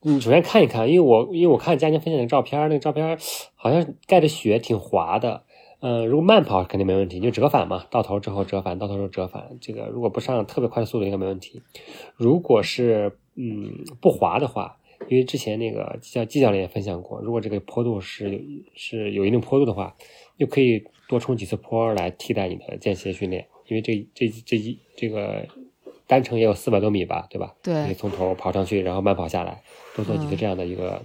[0.00, 3.18] 你首先看一看，因为我因为我看佳宁分享的照片，那个照片
[3.54, 5.44] 好像盖着雪，挺滑的。
[5.80, 9.58] 嗯，如果慢跑肯定没问题，就折返嘛，到头之后折返，到头之后折返。
[9.60, 11.62] 这个如果不上特别快的速度，应该没问题。
[12.16, 18.40] 如果是嗯不滑的话，因为之前那个教季教练也分享过，如果这个坡度是有
[18.74, 19.94] 是有一定坡度的话，
[20.38, 25.46] 又可以多冲几次坡来替代你的间歇训练，因为这这这一这个。
[26.06, 27.54] 单程也有四百多米吧，对吧？
[27.62, 29.62] 对，你从头跑上去，然后慢跑下来，
[29.96, 31.02] 多做几次这样的一个，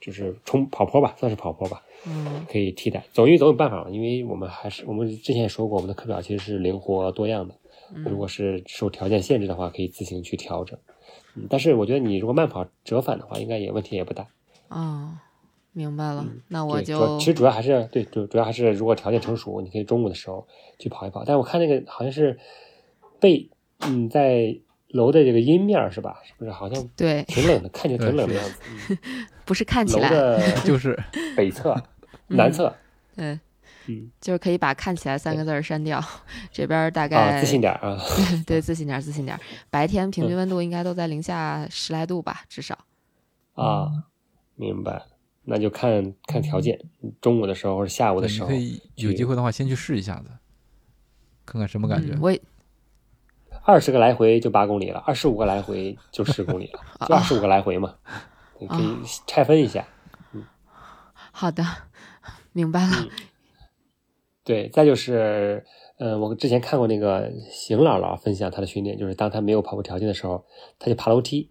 [0.00, 1.82] 就是冲跑坡吧，算是跑坡吧。
[2.06, 3.90] 嗯，可以替代，总有总有办法嘛。
[3.90, 7.54] 因为我们还是我们之前也说过，我们的课表其实是灵活多样的。
[8.04, 10.78] 如果是受条件限制的话，可以自行去调整。
[11.34, 14.26] 嗯，但是我觉得你如果慢跑折返的话，应该也问题也不大。
[14.68, 15.18] 哦，
[15.72, 16.24] 明白了。
[16.48, 20.46] 那我就其实主要还是对主主要还是如果条件成熟，你可以中午的时候
[20.78, 21.24] 去跑一跑。
[21.24, 22.38] 但是我看那个好像是
[23.20, 23.50] 背。
[23.80, 24.58] 嗯，在
[24.88, 26.20] 楼的这个阴面是吧？
[26.24, 28.98] 是不是好像对挺冷的，看起来挺冷的样子。
[29.44, 30.10] 不是看起来，
[30.64, 30.98] 就是
[31.36, 31.74] 北侧、
[32.28, 32.74] 南侧。
[33.16, 33.38] 嗯
[33.88, 36.02] 嗯，就是可以把“看起来”三个字删掉。
[36.50, 37.96] 这边大概自信点啊。
[38.44, 39.38] 对，自信点，自信点。
[39.70, 42.76] 白天平均温度应该都在零下十来度吧，至少。
[43.54, 43.88] 啊，
[44.56, 45.02] 明白。
[45.44, 46.76] 那就看看条件，
[47.20, 50.30] 中午的时候或者下午的时候，可以有机会的话先去试一下子，
[51.44, 52.18] 看看什么感觉。
[52.20, 52.42] 我也。
[53.66, 57.96] 二十个来回就八公里了，二十五个来回就十公里了， 就二十五个来回嘛，
[58.60, 58.86] 你可以
[59.26, 59.84] 拆分一下。
[60.32, 60.44] 嗯，
[61.32, 61.64] 好的，
[62.52, 62.92] 明白了。
[64.44, 65.64] 对，再就是，
[65.98, 70.44] 嗯，我之前看过那个邢姥姥分享她的训练，就是当她没有跑步条件的时候，
[70.78, 71.50] 她就爬楼梯。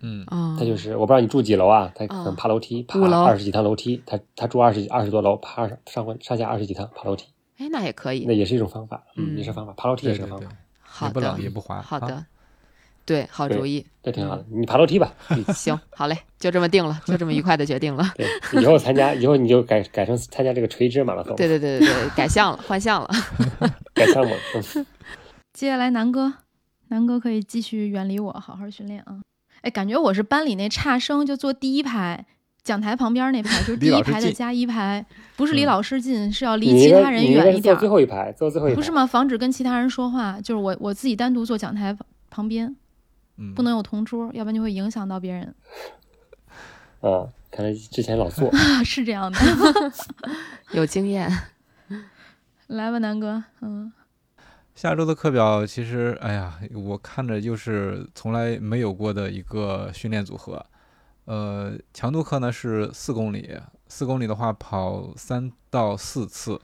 [0.00, 0.24] 嗯，
[0.56, 7.26] 她就是我不知道你住几楼啊，她可能爬楼梯，爬二十几趟楼梯，她她住二十二十多楼，爬上上上下二十几趟爬楼梯。
[7.58, 10.48] 哎，那也可以，那也是一种方法，嗯，也是方法，爬楼梯也是个方法。
[11.06, 12.24] 也不冷也不滑，好的，
[13.04, 14.44] 对，好主意，这挺好的。
[14.50, 15.12] 你爬楼梯吧，
[15.54, 18.12] 行，好嘞，就这么定了，就这么愉快的决定了。
[18.16, 18.26] 对，
[18.60, 21.34] 以后参加，以后你就改改成参加这个垂直马拉松。
[21.36, 23.10] 对对对对对，改向了，换向了，
[23.94, 24.34] 改项目。
[25.52, 26.32] 接下来南哥，
[26.88, 29.20] 南哥可以继续远离我，好好训练啊。
[29.62, 32.24] 哎，感觉我是班里那差生，就坐第一排。
[32.62, 35.04] 讲台旁边那排就是第一排的加一排，
[35.36, 37.74] 不是离老师近，是要离其他人远一点。
[37.74, 38.76] 坐最后一排，坐最后一排。
[38.76, 39.06] 不是吗？
[39.06, 41.96] 防止跟其他人说话，就是我我自己单独坐讲台
[42.28, 42.76] 旁边，
[43.56, 45.54] 不能有同桌，要不然就会影响到别人。
[47.00, 48.50] 啊，看来之前老坐。
[48.84, 49.38] 是这样的，
[50.72, 51.30] 有经验。
[52.66, 53.92] 来吧，南哥，嗯。
[54.74, 60.64] 下周的课表其实，哎呀，我看着就是从来没有过的一个训练组合。
[61.30, 63.56] 呃，强度课呢是四公里，
[63.86, 66.60] 四公里的话跑三到四次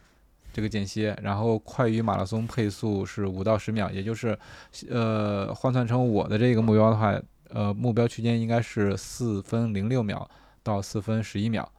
[0.52, 4.36] 这个间歇，然后快于马拉松配速是五到十秒，也就是，
[4.90, 7.16] 呃，换算成我的这个目标的话，
[7.50, 10.28] 呃，目标区间应该是四分零六秒
[10.64, 11.70] 到四分十一秒，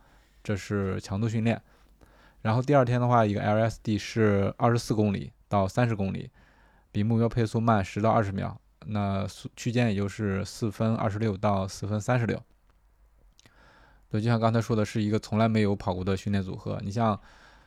[0.42, 1.62] 这是强度训练。
[2.42, 6.30] 然后第二天的话，一个 LSD 是二十四公里到三十公里，
[6.94, 12.42] 比目标配速慢十到二十秒，那速区间也就是四分二十六到四分三十六。
[14.10, 16.80] 对，就像刚才说的，是一个从来没有跑过的训练组合。
[16.84, 17.20] 你像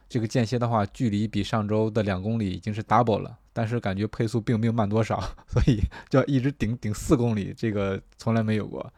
[0.09, 8.93] 这个间歇的话，距离比上周的两公里已经是 double 了，但是感觉配速并没有慢多少， 所以就要一直顶顶四公里，这个从来没有过。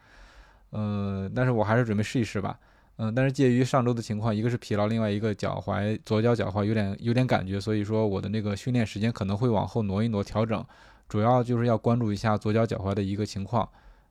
[0.71, 2.57] 呃，但是我还是准备试一试吧。
[2.97, 10.63] 嗯，但是介于上周的情况，一个是疲劳，另外一个脚踝左脚脚踝有点有点感觉，所以说我的那个训练时间可能会往后挪一挪调整，
[11.09, 13.67] 主要就是要关注一下左脚脚踝的一个情况，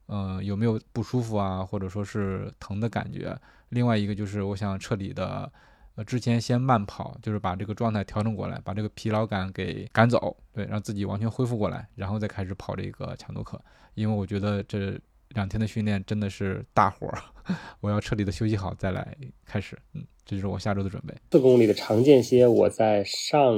[0.08, 3.36] 嗯，有没有不舒服啊，或者说是疼的感觉。
[3.70, 5.50] 另外一个就是我想彻底的，
[5.94, 13.60] 呃，之前先慢跑，就是把这个状态调整过来，把这个疲劳感给赶走，对，让自己完全恢复过来，然后再开始跑这个强度课，
[13.94, 14.98] 因为我觉得这。
[15.34, 17.10] 两天的训练真的是大活，
[17.80, 19.78] 我要彻底的休息好再来开始。
[19.94, 21.14] 嗯，这就是我下周的准备。
[21.30, 23.56] 四公里的长间歇，我在上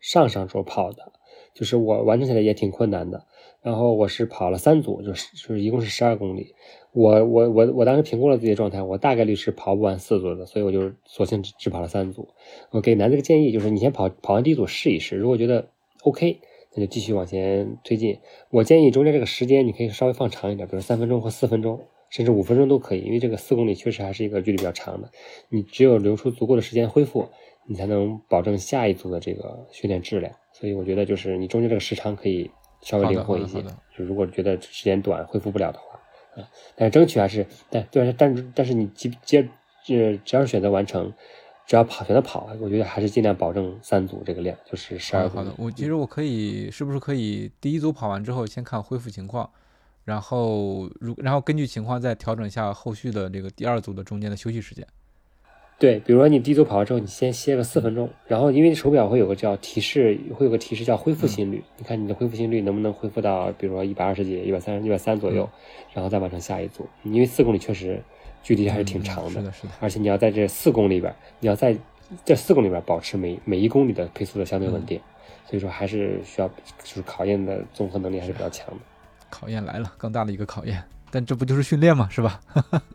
[0.00, 1.12] 上上周跑的，
[1.54, 3.24] 就是我完成起来也挺困难的。
[3.62, 6.54] 然后我是跑了三组，就是就是一共是十二公里。
[6.92, 12.28] 我我我我当时评估了自己的状态，我大概率是跑不完四组的，所以我就索性只只跑了三组。
[12.70, 15.68] 我给男这个建议就是，你先跑跑完第一组试一试，如果觉得
[16.02, 16.40] OK。
[16.74, 18.18] 那就继续往前推进。
[18.50, 21.80] 我建议中间这个时间你可以稍微放长一点，比如三分钟或四分钟，
[22.10, 23.00] 甚至五分钟都可以。
[23.00, 25.10] 因为这个四公里确实还是一个距离比较长的，
[25.48, 27.26] 你只有留出足够的时间恢复，
[27.66, 30.34] 你才能保证下一组的这个训练质量。
[30.52, 32.50] 所以我觉得就是你中间这个时长可以
[32.82, 33.62] 稍微灵活一些。
[33.96, 35.98] 就如果觉得时间短恢复不了的话，
[36.40, 39.48] 啊，但是争取还是但对，但但是你接接
[39.84, 41.12] 只只要是选择完成。
[41.66, 45.28] 只要跑，选择跑，我觉得还是尽量保证三组这个量，就是十二。
[45.28, 49.50] 好的，我其实我可以，是不是可以第一组跑完之后先看恢复情况，
[50.06, 54.86] 然后如然后根据情况再调整一下后续的这个第二组的中间的休息时间。
[55.78, 65.48] 对，比如说你第一组跑完之后，你先歇个四分钟，然后因为手表会有个叫提示，会有个提示叫恢复心率，你看你的恢复心率能不能恢复到，比如说一百二十几、一百三、一百三左右，
[65.94, 66.88] 然后再完成下一组。
[67.04, 68.02] 因为四公里确实。
[68.40, 69.72] 距离还是挺长的，是的，是的。
[69.80, 71.76] 而且你要在这四公里里边，你要在
[72.24, 74.98] 这四公里里边保持每每一公里的配速的相对稳定，
[75.44, 78.76] 所以说还是需要就是考验的综合能力还是比较强的。
[79.28, 82.08] 考验来了，更大的一个考验，但这不就是训练吗？
[82.10, 82.40] 是吧？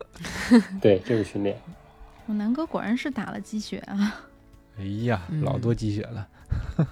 [0.80, 1.54] 对，就是训练。
[2.26, 4.20] 我南哥果然是打了鸡血啊！
[4.78, 6.28] 哎呀，老多鸡血了。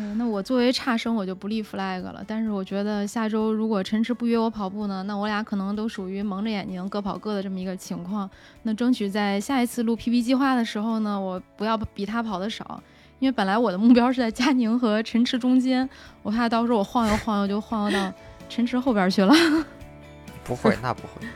[0.00, 2.22] 嗯那我作为差生，我就不立 flag 了。
[2.24, 8.30] 但是我觉得下周如果陈池不约我跑步呢，那我俩可能都属于蒙着眼睛各跑各的这么一个情况。
[8.62, 12.80] 那争取在下一次录 PB 计划的时候呢，我不要比他跑的少，
[13.18, 15.88] 因为本来我的目标是在佳宁和陈池中间，
[16.22, 18.12] 我怕到时候我晃悠晃悠就晃悠到
[18.48, 19.34] 陈池后边去了。
[20.44, 21.26] 不会，那不会。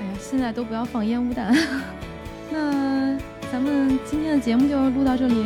[0.00, 1.54] 哎呀，现在都不要放烟雾弹。
[2.50, 3.16] 那
[3.52, 5.44] 咱们今天的节目就录到这里。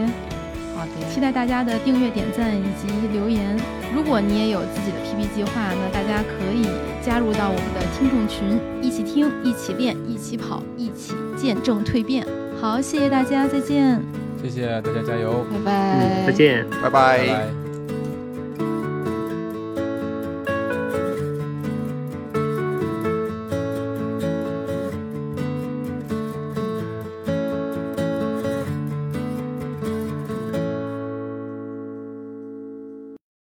[0.77, 3.57] 好的，期待大家的订阅、点赞以及留言。
[3.95, 6.67] 如果你也有自己的 PP 计划，那大家可以
[7.01, 12.27] 加入到我们的听众群，一起听、一起练、一起跑、一起见证蜕变。
[12.61, 14.01] 好，谢谢大家，再见。
[14.43, 17.64] 谢谢大家，加油，拜拜，再见，拜拜。